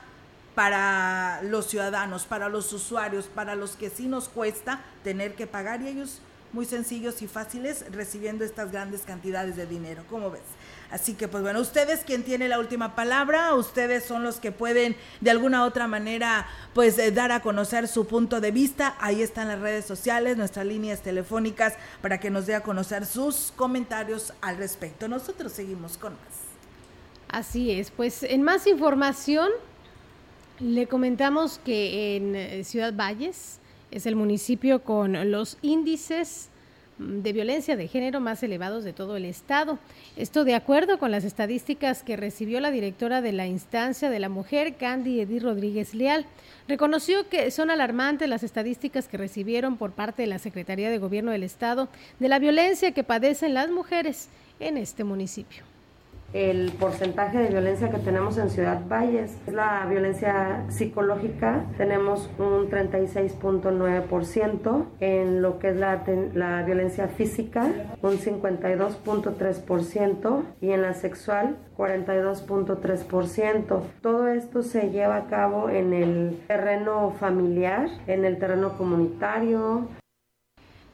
[0.56, 5.82] para los ciudadanos, para los usuarios, para los que sí nos cuesta tener que pagar
[5.82, 6.22] y ellos
[6.54, 10.04] muy sencillos y fáciles recibiendo estas grandes cantidades de dinero.
[10.10, 10.42] ¿Cómo ves?
[10.90, 14.96] Así que pues bueno, ustedes quien tiene la última palabra, ustedes son los que pueden
[15.20, 18.96] de alguna otra manera pues eh, dar a conocer su punto de vista.
[19.00, 23.52] Ahí están las redes sociales, nuestras líneas telefónicas para que nos dé a conocer sus
[23.56, 25.08] comentarios al respecto.
[25.08, 26.48] Nosotros seguimos con más.
[27.30, 29.50] Así es, pues en más información
[30.60, 33.60] le comentamos que en eh, Ciudad Valles
[33.92, 36.50] es el municipio con los índices
[37.00, 39.78] de violencia de género más elevados de todo el estado.
[40.16, 44.30] Esto de acuerdo con las estadísticas que recibió la directora de la instancia de la
[44.30, 46.26] mujer, Candy Edith Rodríguez Leal.
[46.68, 51.32] Reconoció que son alarmantes las estadísticas que recibieron por parte de la Secretaría de Gobierno
[51.32, 51.88] del Estado
[52.20, 54.30] de la violencia que padecen las mujeres
[54.60, 55.77] en este municipio
[56.34, 59.38] el porcentaje de violencia que tenemos en Ciudad Valles.
[59.48, 66.04] Es la violencia psicológica, tenemos un 36.9%, en lo que es la,
[66.34, 67.72] la violencia física,
[68.02, 73.82] un 52.3% y en la sexual, 42.3%.
[74.02, 79.88] Todo esto se lleva a cabo en el terreno familiar, en el terreno comunitario,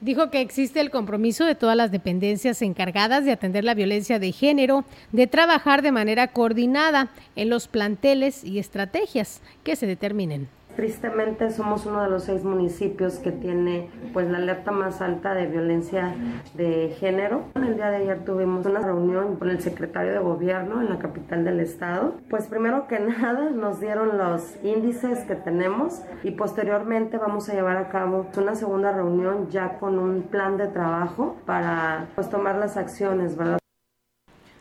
[0.03, 4.33] Dijo que existe el compromiso de todas las dependencias encargadas de atender la violencia de
[4.33, 4.83] género,
[5.13, 10.49] de trabajar de manera coordinada en los planteles y estrategias que se determinen.
[10.75, 15.45] Tristemente somos uno de los seis municipios que tiene pues la alerta más alta de
[15.45, 16.15] violencia
[16.55, 17.43] de género.
[17.55, 21.43] El día de ayer tuvimos una reunión con el secretario de gobierno en la capital
[21.43, 22.15] del estado.
[22.29, 27.77] Pues primero que nada nos dieron los índices que tenemos y posteriormente vamos a llevar
[27.77, 32.77] a cabo una segunda reunión ya con un plan de trabajo para pues tomar las
[32.77, 33.62] acciones, ¿verdad?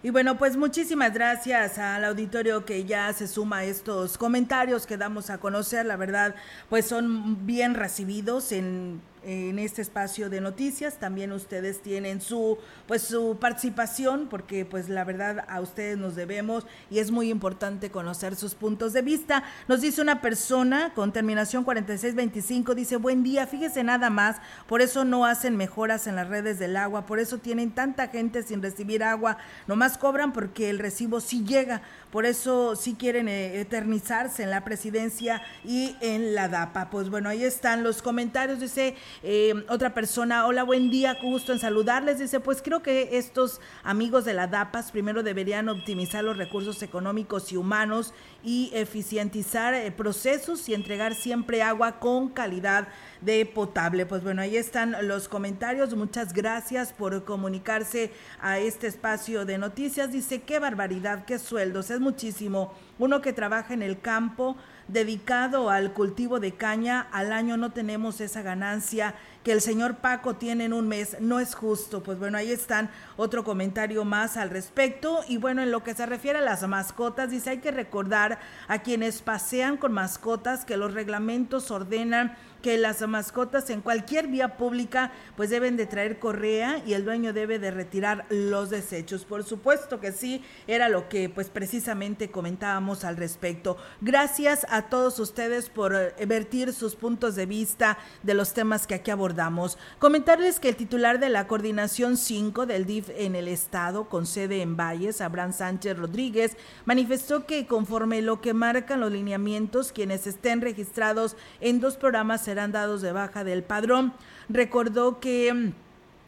[0.05, 4.96] Y bueno, pues muchísimas gracias al auditorio que ya se suma a estos comentarios que
[4.96, 5.86] damos a conocer.
[5.86, 6.34] La verdad,
[6.68, 10.98] pues son bien recibidos en en este espacio de noticias.
[10.98, 16.66] También ustedes tienen su pues su participación porque pues la verdad a ustedes nos debemos
[16.90, 19.44] y es muy importante conocer sus puntos de vista.
[19.68, 25.04] Nos dice una persona con terminación 4625 dice, "Buen día, fíjese nada más, por eso
[25.04, 29.02] no hacen mejoras en las redes del agua, por eso tienen tanta gente sin recibir
[29.02, 34.50] agua, nomás cobran porque el recibo sí llega." por eso sí quieren eh, eternizarse en
[34.50, 36.90] la presidencia y en la DAPA.
[36.90, 41.58] Pues bueno, ahí están los comentarios, dice eh, otra persona, hola, buen día, gusto en
[41.58, 46.82] saludarles, dice, pues creo que estos amigos de la DAPAS primero deberían optimizar los recursos
[46.82, 52.88] económicos y humanos y eficientizar eh, procesos y entregar siempre agua con calidad
[53.20, 54.06] de potable.
[54.06, 55.94] Pues bueno, ahí están los comentarios.
[55.94, 60.12] Muchas gracias por comunicarse a este espacio de noticias.
[60.12, 62.74] Dice, qué barbaridad, qué sueldos, es muchísimo.
[62.98, 64.56] Uno que trabaja en el campo
[64.93, 70.34] dedicado al cultivo de caña, al año no tenemos esa ganancia que el señor Paco
[70.34, 71.16] tiene en un mes.
[71.20, 72.03] No es justo.
[72.03, 75.20] Pues bueno, ahí están otro comentario más al respecto.
[75.28, 78.38] Y bueno, en lo que se refiere a las mascotas, dice, hay que recordar
[78.68, 84.56] a quienes pasean con mascotas que los reglamentos ordenan que las mascotas en cualquier vía
[84.56, 89.24] pública pues deben de traer correa y el dueño debe de retirar los desechos.
[89.24, 93.76] Por supuesto que sí, era lo que pues precisamente comentábamos al respecto.
[94.00, 98.94] Gracias a todos ustedes por eh, vertir sus puntos de vista de los temas que
[98.94, 99.78] aquí abordamos.
[99.98, 104.62] Comentarles que el titular de la coordinación 5 del DIF en el estado con sede
[104.62, 110.60] en Valles, Abraham Sánchez Rodríguez, manifestó que conforme lo que marcan los lineamientos, quienes estén
[110.60, 114.12] registrados en dos programas serán dados de baja del padrón.
[114.50, 115.72] Recordó que mm,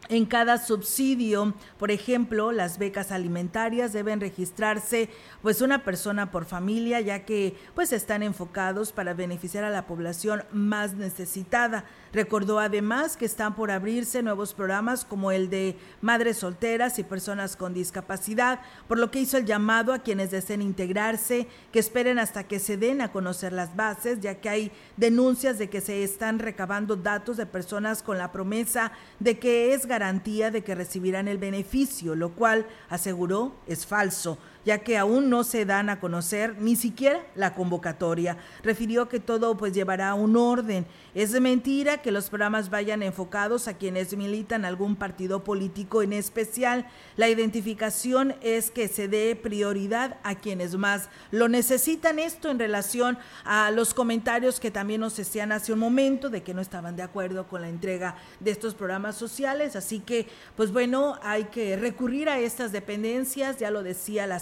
[0.09, 1.53] en cada subsidio.
[1.79, 5.11] Por ejemplo, las becas alimentarias deben registrarse
[5.43, 10.45] pues una persona por familia, ya que pues están enfocados para beneficiar a la población
[10.51, 11.85] más necesitada.
[12.15, 17.57] Recordó además que están por abrirse nuevos programas como el de madres solteras y personas
[17.57, 22.45] con discapacidad, por lo que hizo el llamado a quienes deseen integrarse, que esperen hasta
[22.45, 26.39] que se den a conocer las bases, ya que hay denuncias de que se están
[26.39, 31.39] recabando datos de personas con la promesa de que es garantía de que recibirán el
[31.39, 36.77] beneficio, lo cual aseguró es falso ya que aún no se dan a conocer ni
[36.77, 38.37] siquiera la convocatoria.
[38.63, 40.87] Refirió que todo pues llevará un orden.
[41.15, 46.87] Es mentira que los programas vayan enfocados a quienes militan algún partido político en especial.
[47.17, 52.19] La identificación es que se dé prioridad a quienes más lo necesitan.
[52.19, 56.55] Esto en relación a los comentarios que también nos decían hace un momento de que
[56.55, 59.77] no estaban de acuerdo con la entrega de estos programas sociales.
[59.77, 64.39] Así que, pues bueno, hay que recurrir a estas dependencias, ya lo decía la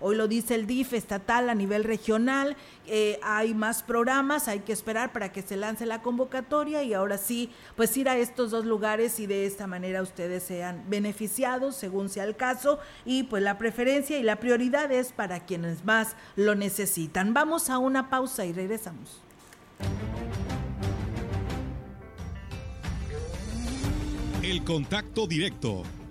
[0.00, 2.56] hoy lo dice el DIF estatal a nivel regional,
[2.86, 7.18] eh, hay más programas, hay que esperar para que se lance la convocatoria y ahora
[7.18, 12.08] sí, pues ir a estos dos lugares y de esta manera ustedes sean beneficiados según
[12.08, 16.54] sea el caso y pues la preferencia y la prioridad es para quienes más lo
[16.54, 17.34] necesitan.
[17.34, 19.22] Vamos a una pausa y regresamos.
[24.42, 25.82] El contacto directo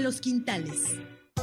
[0.00, 0.96] Los Quintales.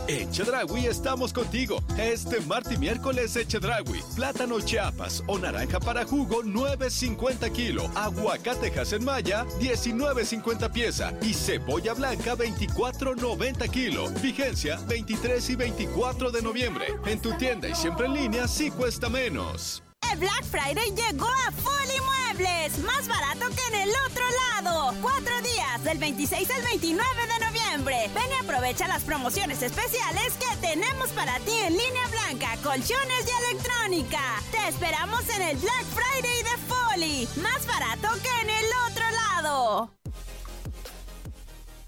[0.08, 1.82] En Chedragui estamos contigo.
[1.98, 4.02] Este martes y miércoles en Chedragui.
[4.16, 7.90] Plátano Chiapas o naranja para jugo 9.50 kilo.
[7.96, 11.14] Aguacate en Maya 19.50 pieza.
[11.22, 14.10] Y cebolla blanca 24.90 kilo.
[14.22, 16.88] Vigencia 23 y 24 de noviembre.
[17.06, 19.84] En tu tienda y siempre en línea sí cuesta menos.
[20.12, 24.24] El Black Friday llegó a Fully Muebles, más barato que en el otro
[24.62, 24.94] lado.
[25.02, 27.53] Cuatro días, del 26 al 29 de noviembre.
[27.82, 33.52] Ven y aprovecha las promociones especiales que tenemos para ti en línea blanca, colchones y
[33.52, 34.20] electrónica.
[34.52, 39.92] Te esperamos en el Black Friday de Folly, más barato que en el otro lado.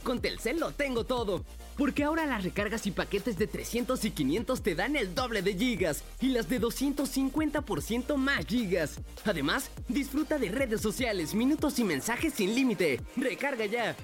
[0.04, 1.46] Con Telcel lo tengo todo.
[1.78, 5.54] Porque ahora las recargas y paquetes de 300 y 500 te dan el doble de
[5.54, 9.02] gigas y las de 250% más gigas.
[9.24, 13.02] Además, disfruta de redes sociales, minutos y mensajes sin límite.
[13.18, 13.96] Recarga ya.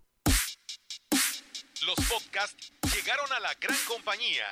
[1.84, 4.44] Los podcasts llegaron a la gran compañía.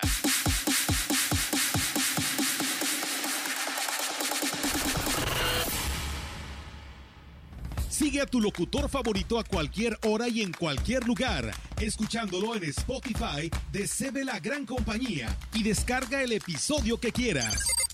[7.89, 11.49] Sigue a tu locutor favorito a cualquier hora y en cualquier lugar,
[11.81, 17.88] escuchándolo en Spotify de CB La Gran Compañía y descarga el episodio que quieras.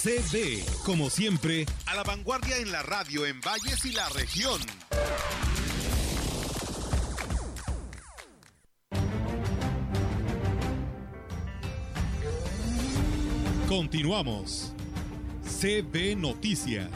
[0.00, 4.60] CB, como siempre, a la vanguardia en la radio en Valles y la región.
[13.68, 14.72] Continuamos.
[15.42, 16.88] CB Noticias.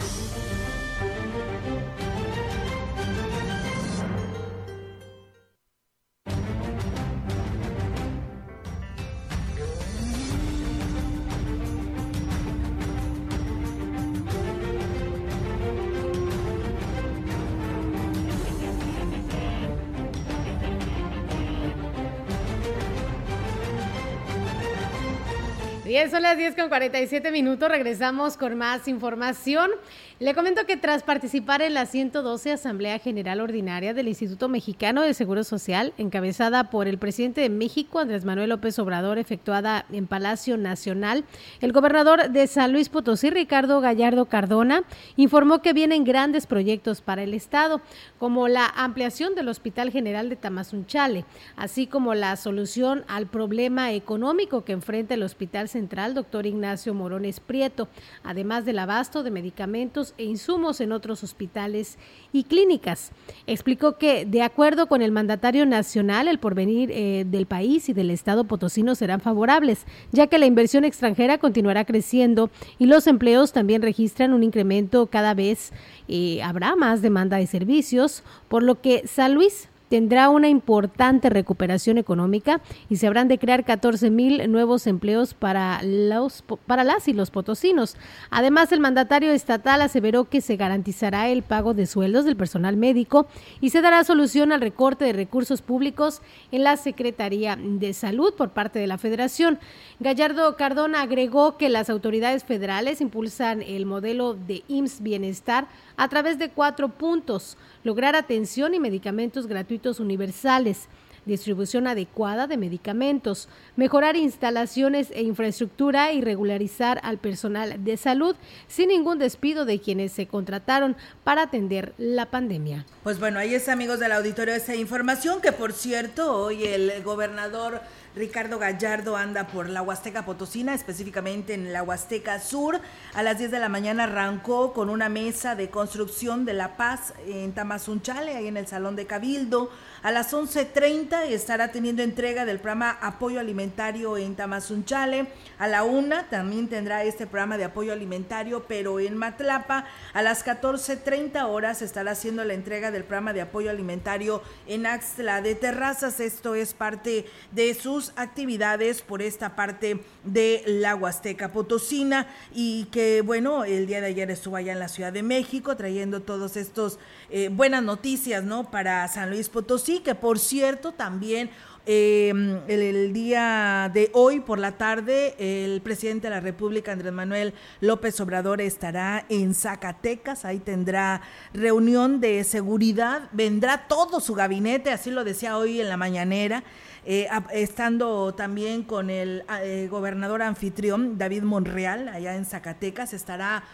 [26.12, 27.70] Son las 10 con 47 minutos.
[27.70, 29.70] Regresamos con más información.
[30.18, 35.14] Le comento que tras participar en la 112 Asamblea General Ordinaria del Instituto Mexicano de
[35.14, 40.58] Seguro Social, encabezada por el presidente de México, Andrés Manuel López Obrador, efectuada en Palacio
[40.58, 41.24] Nacional,
[41.60, 44.84] el gobernador de San Luis Potosí, Ricardo Gallardo Cardona,
[45.16, 47.80] informó que vienen grandes proyectos para el Estado,
[48.18, 51.24] como la ampliación del Hospital General de Tamazunchale,
[51.56, 57.40] así como la solución al problema económico que enfrenta el Hospital Central, doctor Ignacio Morones
[57.40, 57.88] Prieto,
[58.22, 61.98] además del abasto de medicamentos e insumos en otros hospitales
[62.32, 63.12] y clínicas.
[63.46, 68.10] Explicó que, de acuerdo con el mandatario nacional, el porvenir eh, del país y del
[68.10, 73.82] Estado potosino serán favorables, ya que la inversión extranjera continuará creciendo y los empleos también
[73.82, 75.72] registran un incremento cada vez.
[76.08, 81.98] Eh, habrá más demanda de servicios, por lo que San Luis tendrá una importante recuperación
[81.98, 87.12] económica y se habrán de crear 14 mil nuevos empleos para, los, para las y
[87.12, 87.98] los potosinos.
[88.30, 93.26] Además, el mandatario estatal aseveró que se garantizará el pago de sueldos del personal médico
[93.60, 96.22] y se dará solución al recorte de recursos públicos
[96.52, 99.58] en la Secretaría de Salud por parte de la Federación.
[100.00, 105.66] Gallardo Cardona agregó que las autoridades federales impulsan el modelo de IMSS Bienestar
[105.98, 110.88] a través de cuatro puntos lograr atención y medicamentos gratuitos universales,
[111.24, 118.88] distribución adecuada de medicamentos, mejorar instalaciones e infraestructura y regularizar al personal de salud sin
[118.88, 122.86] ningún despido de quienes se contrataron para atender la pandemia.
[123.02, 127.80] Pues bueno, ahí es amigos del auditorio esa información que por cierto hoy el gobernador
[128.14, 132.78] Ricardo Gallardo anda por la Huasteca Potosina, específicamente en la Huasteca Sur.
[133.14, 137.14] A las 10 de la mañana arrancó con una mesa de construcción de la paz
[137.26, 139.70] en Tamazunchale, ahí en el Salón de Cabildo.
[140.04, 145.28] A las 11.30 estará teniendo entrega del programa Apoyo Alimentario en Tamazunchale.
[145.60, 149.84] A la 1 también tendrá este programa de apoyo alimentario, pero en Matlapa.
[150.12, 155.40] A las 14.30 horas estará haciendo la entrega del programa de apoyo alimentario en Axtla
[155.40, 156.18] de Terrazas.
[156.18, 163.20] Esto es parte de sus actividades por esta parte de la Huasteca Potosina y que
[163.20, 166.98] bueno, el día de ayer estuvo allá en la Ciudad de México trayendo todos estos
[167.30, 168.68] eh, buenas noticias, ¿no?
[168.68, 171.50] Para San Luis Potosí, que por cierto también
[171.86, 177.54] em, el, día de hoy por la tarde, el presidente de la República, Andrés Manuel
[177.80, 180.44] López Obrador, estará en Zacatecas.
[180.44, 181.22] Ahí tendrá
[181.52, 183.28] reunión de seguridad.
[183.32, 186.64] Vendrá todo su gabinete, así lo decía hoy en la mañanera.
[187.04, 193.64] Eh, estando también con el eh, gobernador anfitrión, David Monreal, allá en Zacatecas, estará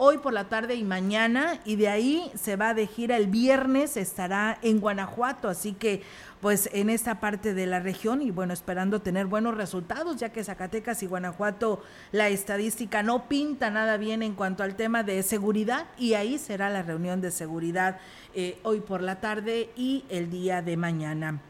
[0.00, 3.96] hoy por la tarde y mañana y de ahí se va de gira el viernes,
[3.96, 6.02] estará en Guanajuato, así que
[6.40, 10.44] pues en esta parte de la región y bueno, esperando tener buenos resultados, ya que
[10.44, 11.82] Zacatecas y Guanajuato
[12.12, 16.70] la estadística no pinta nada bien en cuanto al tema de seguridad y ahí será
[16.70, 17.98] la reunión de seguridad
[18.34, 21.40] eh, hoy por la tarde y el día de mañana.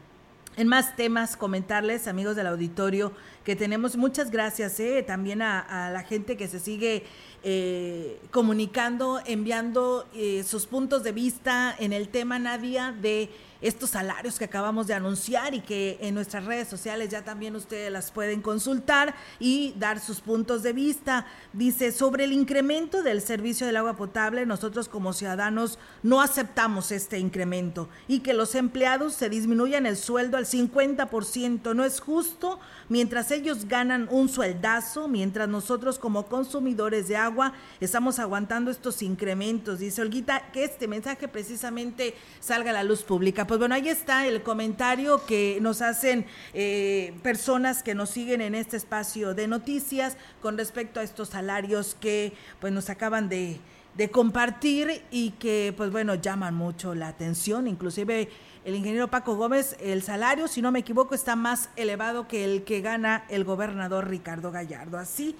[0.57, 3.13] En más temas, comentarles, amigos del auditorio,
[3.43, 7.03] que tenemos muchas gracias eh, también a, la gente que se sigue
[7.43, 13.29] eh, comunicando, enviando eh, sus puntos de vista en el tema, Nadia, de
[13.61, 17.91] estos salarios que acabamos de anunciar y que en nuestras redes sociales ya también ustedes
[17.91, 21.25] las pueden consultar y dar sus puntos de vista.
[21.51, 27.19] Dice, sobre el incremento del servicio del agua potable, nosotros como ciudadanos no aceptamos este
[27.19, 31.75] incremento y que los empleados se disminuyan el sueldo al 50%.
[31.75, 38.19] No es justo mientras ellos ganan un sueldazo, mientras nosotros como consumidores de agua estamos
[38.19, 39.79] aguantando estos incrementos.
[39.79, 44.27] Dice Olguita que este mensaje precisamente salga a la luz pública pues bueno, ahí está
[44.27, 50.17] el comentario que nos hacen eh, personas que nos siguen en este espacio de noticias
[50.41, 53.59] con respecto a estos salarios que pues nos acaban de,
[53.95, 58.29] de compartir y que pues bueno llaman mucho la atención, inclusive
[58.69, 62.63] el ingeniero Paco Gómez, el salario, si no me equivoco, está más elevado que el
[62.63, 65.35] que gana el gobernador Ricardo Gallardo, así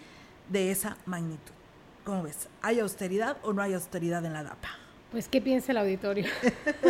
[0.49, 1.53] de esa magnitud.
[2.03, 2.49] ¿Cómo ves?
[2.63, 4.69] ¿Hay austeridad o no hay austeridad en la DAPA?
[5.12, 6.26] Pues, ¿qué piensa el auditorio?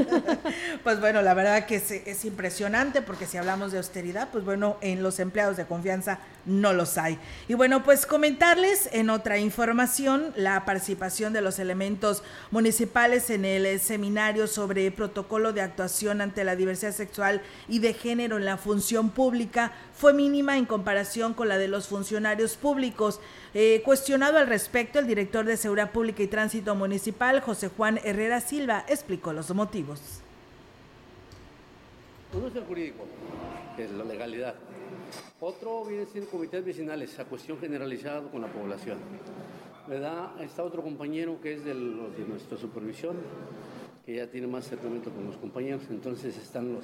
[0.84, 4.76] pues bueno, la verdad que es, es, impresionante porque si hablamos de austeridad, pues bueno,
[4.82, 7.18] en los empleados de confianza no los hay.
[7.48, 13.80] Y bueno, pues comentarles en otra información la participación de los elementos municipales en el
[13.80, 19.12] seminario sobre protocolo de actuación ante la diversidad sexual y de género en la función
[19.12, 23.20] pública fue mínima en comparación con la de los funcionarios públicos.
[23.54, 28.42] Eh, cuestionado al respecto, el director de Seguridad Pública y Tránsito Municipal, José Juan Herrera
[28.42, 30.22] Silva, explicó los motivos.
[32.34, 33.06] Uno es el jurídico.
[33.76, 34.56] que es la legalidad.
[35.40, 38.98] Otro viene siendo comités vecinales, a cuestión generalizada con la población.
[39.88, 40.40] ¿Verdad?
[40.42, 43.16] Está otro compañero que es de, los, de nuestra supervisión,
[44.06, 46.84] que ya tiene más acercamiento con los compañeros, entonces están los,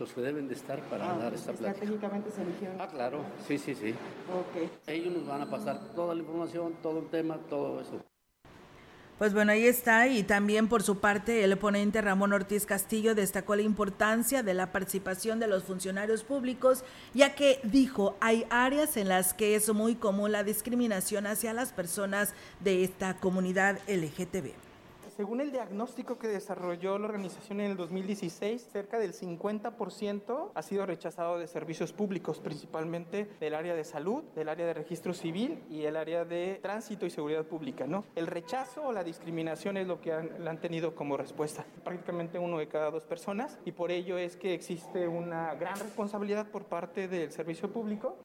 [0.00, 1.70] los que deben de estar para Ah, dar esta plática.
[1.84, 2.80] Estratégicamente se eligieron.
[2.80, 3.90] Ah, claro, sí, sí, sí.
[3.90, 4.68] Ok.
[4.86, 8.02] Ellos nos van a pasar toda la información, todo el tema, todo eso.
[9.22, 10.08] Pues bueno, ahí está.
[10.08, 14.72] Y también por su parte, el ponente Ramón Ortiz Castillo destacó la importancia de la
[14.72, 16.82] participación de los funcionarios públicos,
[17.14, 21.72] ya que dijo, hay áreas en las que es muy común la discriminación hacia las
[21.72, 24.71] personas de esta comunidad LGTB.
[25.22, 30.84] Según el diagnóstico que desarrolló la organización en el 2016, cerca del 50% ha sido
[30.84, 35.82] rechazado de servicios públicos, principalmente del área de salud, del área de registro civil y
[35.82, 37.86] el área de tránsito y seguridad pública.
[37.86, 38.02] ¿no?
[38.16, 41.64] El rechazo o la discriminación es lo que han, han tenido como respuesta.
[41.84, 46.48] Prácticamente uno de cada dos personas y por ello es que existe una gran responsabilidad
[46.48, 48.18] por parte del servicio público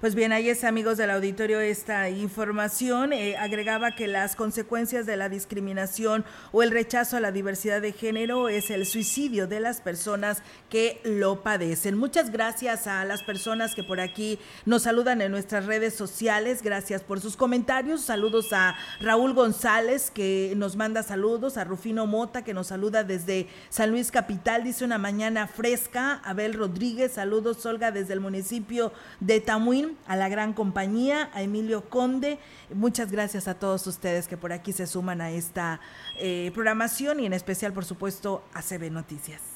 [0.00, 3.14] Pues bien, ahí es amigos del auditorio esta información.
[3.14, 7.92] Eh, agregaba que las consecuencias de la discriminación o el rechazo a la diversidad de
[7.92, 11.96] género es el suicidio de las personas que lo padecen.
[11.96, 16.60] Muchas gracias a las personas que por aquí nos saludan en nuestras redes sociales.
[16.62, 18.02] Gracias por sus comentarios.
[18.02, 23.48] Saludos a Raúl González que nos manda saludos, a Rufino Mota que nos saluda desde
[23.70, 24.64] San Luis Capital.
[24.64, 26.20] Dice una mañana fresca.
[26.24, 31.88] Abel Rodríguez, saludos Olga desde el municipio de Tamuín a la gran compañía, a Emilio
[31.88, 32.38] Conde.
[32.74, 35.80] Muchas gracias a todos ustedes que por aquí se suman a esta
[36.18, 39.53] eh, programación y en especial, por supuesto, a CB Noticias.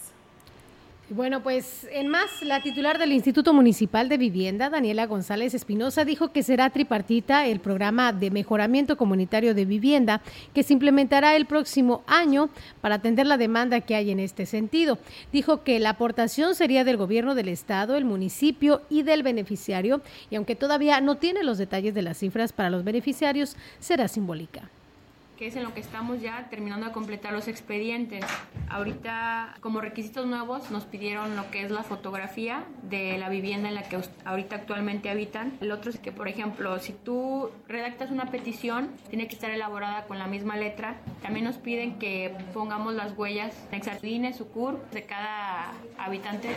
[1.11, 6.33] Bueno, pues en más, la titular del Instituto Municipal de Vivienda, Daniela González Espinosa, dijo
[6.33, 10.21] que será tripartita el programa de mejoramiento comunitario de vivienda
[10.53, 12.51] que se implementará el próximo año
[12.83, 14.99] para atender la demanda que hay en este sentido.
[15.33, 20.37] Dijo que la aportación sería del gobierno del estado, el municipio y del beneficiario, y
[20.37, 24.69] aunque todavía no tiene los detalles de las cifras para los beneficiarios, será simbólica
[25.39, 28.24] que es en lo que estamos ya terminando de completar los expedientes.
[28.68, 33.76] Ahorita, como requisitos nuevos, nos pidieron lo que es la fotografía de la vivienda en
[33.76, 35.57] la que ahorita actualmente habitan.
[35.61, 40.05] El otro es que, por ejemplo, si tú redactas una petición, tiene que estar elaborada
[40.07, 40.97] con la misma letra.
[41.22, 46.49] También nos piden que pongamos las huellas, Exardine, Sucur, de cada habitante.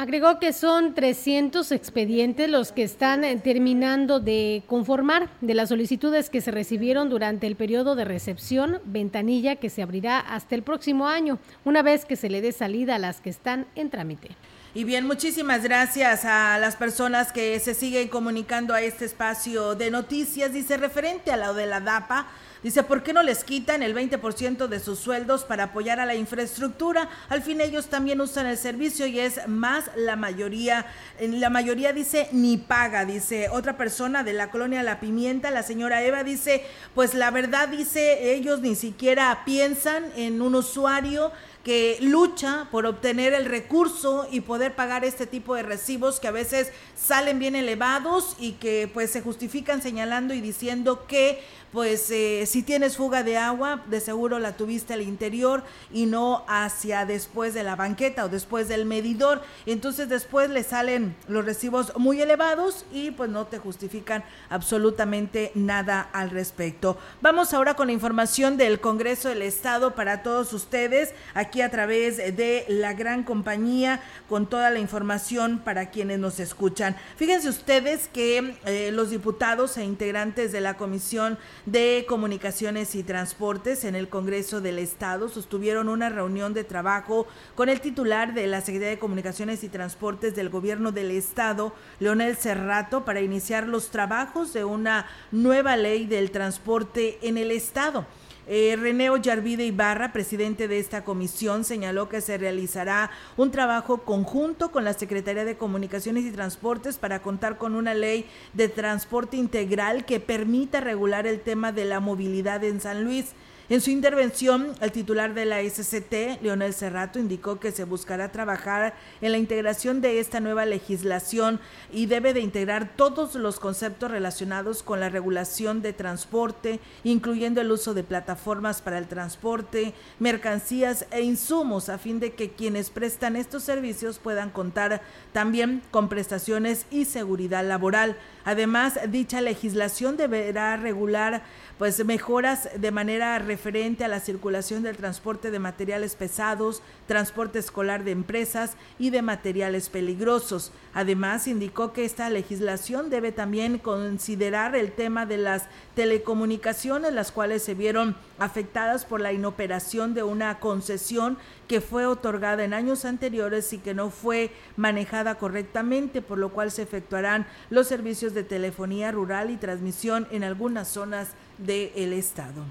[0.00, 6.30] Agregó que son 300 expedientes los que están eh, terminando de conformar de las solicitudes
[6.30, 11.06] que se recibieron durante el periodo de recepción, ventanilla que se abrirá hasta el próximo
[11.06, 14.30] año, una vez que se le dé salida a las que están en trámite.
[14.72, 19.90] Y bien, muchísimas gracias a las personas que se siguen comunicando a este espacio de
[19.90, 20.54] noticias.
[20.54, 22.26] Dice, referente a lo de la DAPA,
[22.62, 26.14] Dice, ¿por qué no les quitan el 20% de sus sueldos para apoyar a la
[26.14, 27.08] infraestructura?
[27.30, 30.84] Al fin ellos también usan el servicio y es más la mayoría,
[31.20, 36.02] la mayoría dice ni paga, dice otra persona de la colonia La Pimienta, la señora
[36.02, 36.62] Eva dice,
[36.94, 41.32] pues la verdad dice, ellos ni siquiera piensan en un usuario
[41.64, 46.32] que lucha por obtener el recurso y poder pagar este tipo de recibos que a
[46.32, 51.42] veces salen bien elevados y que pues se justifican señalando y diciendo que
[51.72, 55.62] pues eh, si tienes fuga de agua, de seguro la tuviste al interior
[55.92, 59.42] y no hacia después de la banqueta o después del medidor.
[59.66, 66.08] Entonces después le salen los recibos muy elevados y pues no te justifican absolutamente nada
[66.12, 66.98] al respecto.
[67.20, 72.16] Vamos ahora con la información del Congreso del Estado para todos ustedes, aquí a través
[72.16, 76.96] de la gran compañía, con toda la información para quienes nos escuchan.
[77.16, 83.84] Fíjense ustedes que eh, los diputados e integrantes de la Comisión de Comunicaciones y Transportes
[83.84, 88.60] en el Congreso del Estado sostuvieron una reunión de trabajo con el titular de la
[88.60, 94.52] Secretaría de Comunicaciones y Transportes del Gobierno del Estado, Leonel Cerrato, para iniciar los trabajos
[94.52, 98.06] de una nueva ley del transporte en el Estado.
[98.52, 104.72] Eh, Reneo Yarvide Ibarra, presidente de esta comisión, señaló que se realizará un trabajo conjunto
[104.72, 110.04] con la Secretaría de Comunicaciones y Transportes para contar con una ley de transporte integral
[110.04, 113.34] que permita regular el tema de la movilidad en San Luis.
[113.70, 118.94] En su intervención, el titular de la SCT, Leonel Cerrato, indicó que se buscará trabajar
[119.20, 121.60] en la integración de esta nueva legislación
[121.92, 127.70] y debe de integrar todos los conceptos relacionados con la regulación de transporte, incluyendo el
[127.70, 133.36] uso de plataformas para el transporte, mercancías e insumos, a fin de que quienes prestan
[133.36, 135.00] estos servicios puedan contar
[135.32, 138.16] también con prestaciones y seguridad laboral.
[138.44, 141.44] Además, dicha legislación deberá regular
[141.80, 148.04] pues mejoras de manera referente a la circulación del transporte de materiales pesados, transporte escolar
[148.04, 150.72] de empresas y de materiales peligrosos.
[150.92, 157.62] Además, indicó que esta legislación debe también considerar el tema de las telecomunicaciones, las cuales
[157.62, 163.72] se vieron afectadas por la inoperación de una concesión que fue otorgada en años anteriores
[163.72, 169.12] y que no fue manejada correctamente, por lo cual se efectuarán los servicios de telefonía
[169.12, 171.28] rural y transmisión en algunas zonas
[171.60, 172.64] del estado.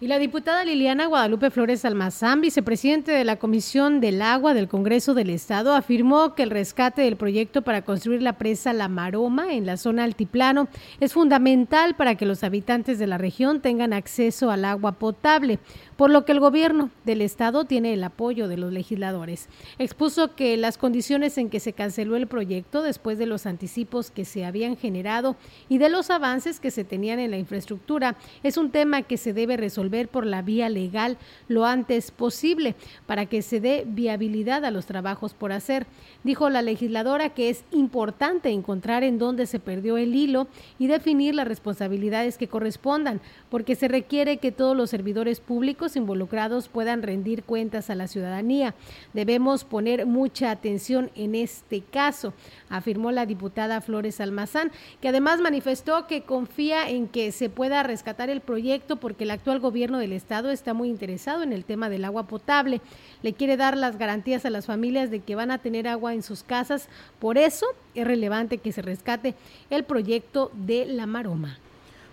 [0.00, 5.12] Y la diputada Liliana Guadalupe Flores Almazán, vicepresidente de la Comisión del Agua del Congreso
[5.12, 9.66] del Estado, afirmó que el rescate del proyecto para construir la presa La Maroma en
[9.66, 10.68] la zona altiplano
[11.00, 15.58] es fundamental para que los habitantes de la región tengan acceso al agua potable
[15.96, 19.48] por lo que el gobierno del estado tiene el apoyo de los legisladores.
[19.80, 24.24] Expuso que las condiciones en que se canceló el proyecto después de los anticipos que
[24.24, 25.34] se habían generado
[25.68, 29.32] y de los avances que se tenían en la infraestructura es un tema que se
[29.32, 31.16] debe resolver por la vía legal
[31.48, 32.74] lo antes posible
[33.06, 35.86] para que se dé viabilidad a los trabajos por hacer.
[36.24, 41.32] Dijo la legisladora que es importante encontrar en dónde se perdió el hilo y definir
[41.36, 47.44] las responsabilidades que correspondan, porque se requiere que todos los servidores públicos involucrados puedan rendir
[47.44, 48.74] cuentas a la ciudadanía.
[49.12, 52.34] Debemos poner mucha atención en este caso,
[52.68, 58.28] afirmó la diputada Flores Almazán, que además manifestó que confía en que se pueda rescatar
[58.28, 62.04] el proyecto porque el actual gobierno del estado está muy interesado en el tema del
[62.04, 62.80] agua potable.
[63.22, 66.22] Le quiere dar las garantías a las familias de que van a tener agua en
[66.22, 66.88] sus casas.
[67.18, 69.34] Por eso es relevante que se rescate
[69.70, 71.58] el proyecto de la Maroma.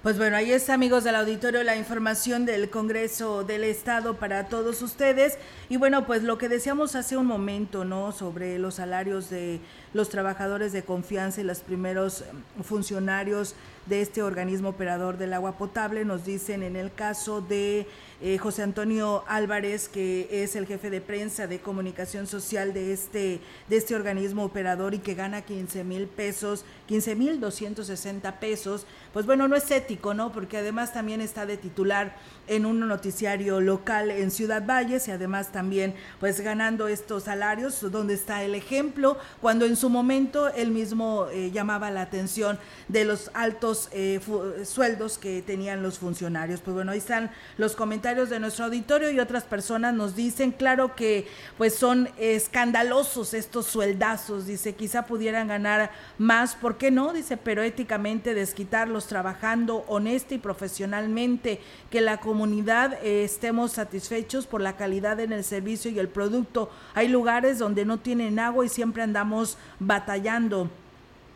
[0.05, 4.83] Pues bueno, ahí está, amigos del auditorio, la información del Congreso del Estado para todos
[4.83, 5.39] ustedes.
[5.67, 8.11] Y bueno, pues lo que decíamos hace un momento, ¿no?
[8.11, 9.61] Sobre los salarios de
[9.95, 13.55] los trabajadores de confianza y los primeros em, funcionarios
[13.87, 17.87] de este organismo operador del agua potable, nos dicen en el caso de
[18.21, 23.41] eh, José Antonio Álvarez, que es el jefe de prensa de comunicación social de este,
[23.67, 29.25] de este organismo operador y que gana 15 mil pesos, 15 mil 260 pesos, pues
[29.25, 30.31] bueno, no es ético, ¿no?
[30.31, 32.15] Porque además también está de titular
[32.47, 38.13] en un noticiario local en Ciudad Valles y además también pues ganando estos salarios, donde
[38.13, 43.29] está el ejemplo, cuando en su momento él mismo eh, llamaba la atención de los
[43.33, 44.21] altos eh,
[44.63, 46.61] sueldos que tenían los funcionarios.
[46.61, 50.95] Pues bueno, ahí están los comentarios de nuestro auditorio y otras personas nos dicen, claro
[50.95, 51.27] que
[51.57, 55.89] pues son escandalosos estos sueldazos, dice, quizá pudieran ganar
[56.19, 57.13] más, ¿por qué no?
[57.13, 64.61] Dice, pero éticamente desquitarlos trabajando honesta y profesionalmente, que la comunidad eh, estemos satisfechos por
[64.61, 66.69] la calidad en el servicio y el producto.
[66.93, 70.69] Hay lugares donde no tienen agua y siempre andamos batallando.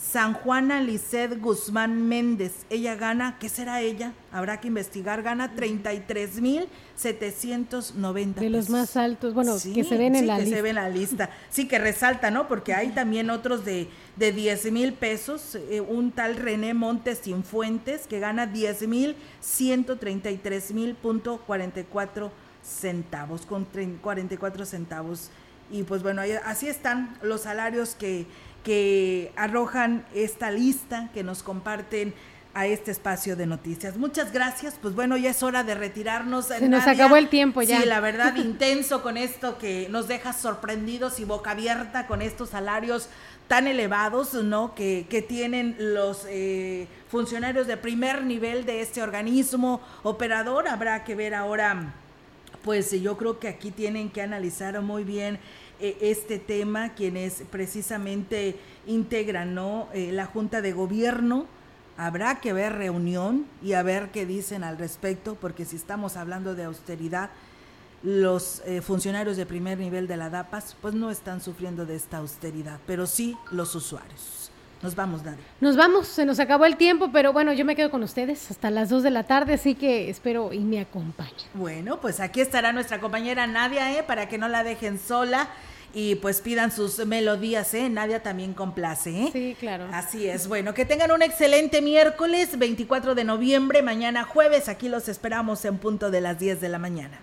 [0.00, 2.64] San Juana Lisset Guzmán Méndez.
[2.70, 4.14] Ella gana, ¿qué será ella?
[4.32, 8.40] Habrá que investigar, gana 33 mil 790.
[8.40, 10.56] De los más altos, bueno, que se ven en la que lista.
[10.56, 11.30] se ve en la lista.
[11.50, 12.48] Sí, que resalta, ¿no?
[12.48, 15.54] Porque hay también otros de, de 10 mil pesos.
[15.54, 22.32] Eh, un tal René Montes Fuentes que gana 10 mil 133 mil punto 44
[22.62, 23.66] centavos, con
[24.00, 25.30] 44 centavos.
[25.70, 28.26] Y pues bueno, así están los salarios que
[28.64, 32.14] que arrojan esta lista, que nos comparten
[32.52, 33.96] a este espacio de noticias.
[33.96, 34.74] Muchas gracias.
[34.80, 36.46] Pues bueno, ya es hora de retirarnos.
[36.46, 37.80] Se nos acabó el tiempo ya.
[37.80, 42.50] Sí, la verdad, intenso con esto que nos deja sorprendidos y boca abierta con estos
[42.50, 43.08] salarios
[43.46, 44.74] tan elevados, ¿no?
[44.74, 50.68] Que, que tienen los eh, funcionarios de primer nivel de este organismo operador.
[50.68, 51.94] Habrá que ver ahora,
[52.64, 55.38] pues yo creo que aquí tienen que analizar muy bien
[55.80, 58.56] este tema, quienes precisamente
[58.86, 59.88] integran ¿no?
[59.92, 61.46] Eh, la Junta de Gobierno
[62.00, 66.54] Habrá que ver reunión y a ver qué dicen al respecto, porque si estamos hablando
[66.54, 67.28] de austeridad,
[68.02, 72.16] los eh, funcionarios de primer nivel de la DAPAS pues no están sufriendo de esta
[72.16, 74.50] austeridad, pero sí los usuarios.
[74.80, 75.44] Nos vamos, Nadia.
[75.60, 78.70] Nos vamos, se nos acabó el tiempo, pero bueno, yo me quedo con ustedes hasta
[78.70, 81.50] las 2 de la tarde, así que espero y me acompañen.
[81.52, 84.02] Bueno, pues aquí estará nuestra compañera Nadia, ¿eh?
[84.04, 85.50] para que no la dejen sola
[85.92, 87.88] y pues pidan sus melodías, ¿eh?
[87.88, 89.30] Nadia también complace, ¿eh?
[89.32, 89.88] Sí, claro.
[89.92, 90.46] Así es.
[90.46, 94.68] Bueno, que tengan un excelente miércoles 24 de noviembre, mañana jueves.
[94.68, 97.18] Aquí los esperamos en punto de las 10 de la mañana.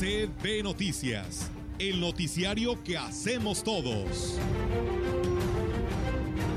[0.00, 4.38] CB Noticias, el noticiario que hacemos todos.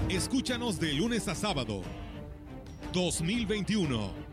[0.10, 1.82] Escúchanos de lunes a sábado.
[2.94, 4.27] 2021.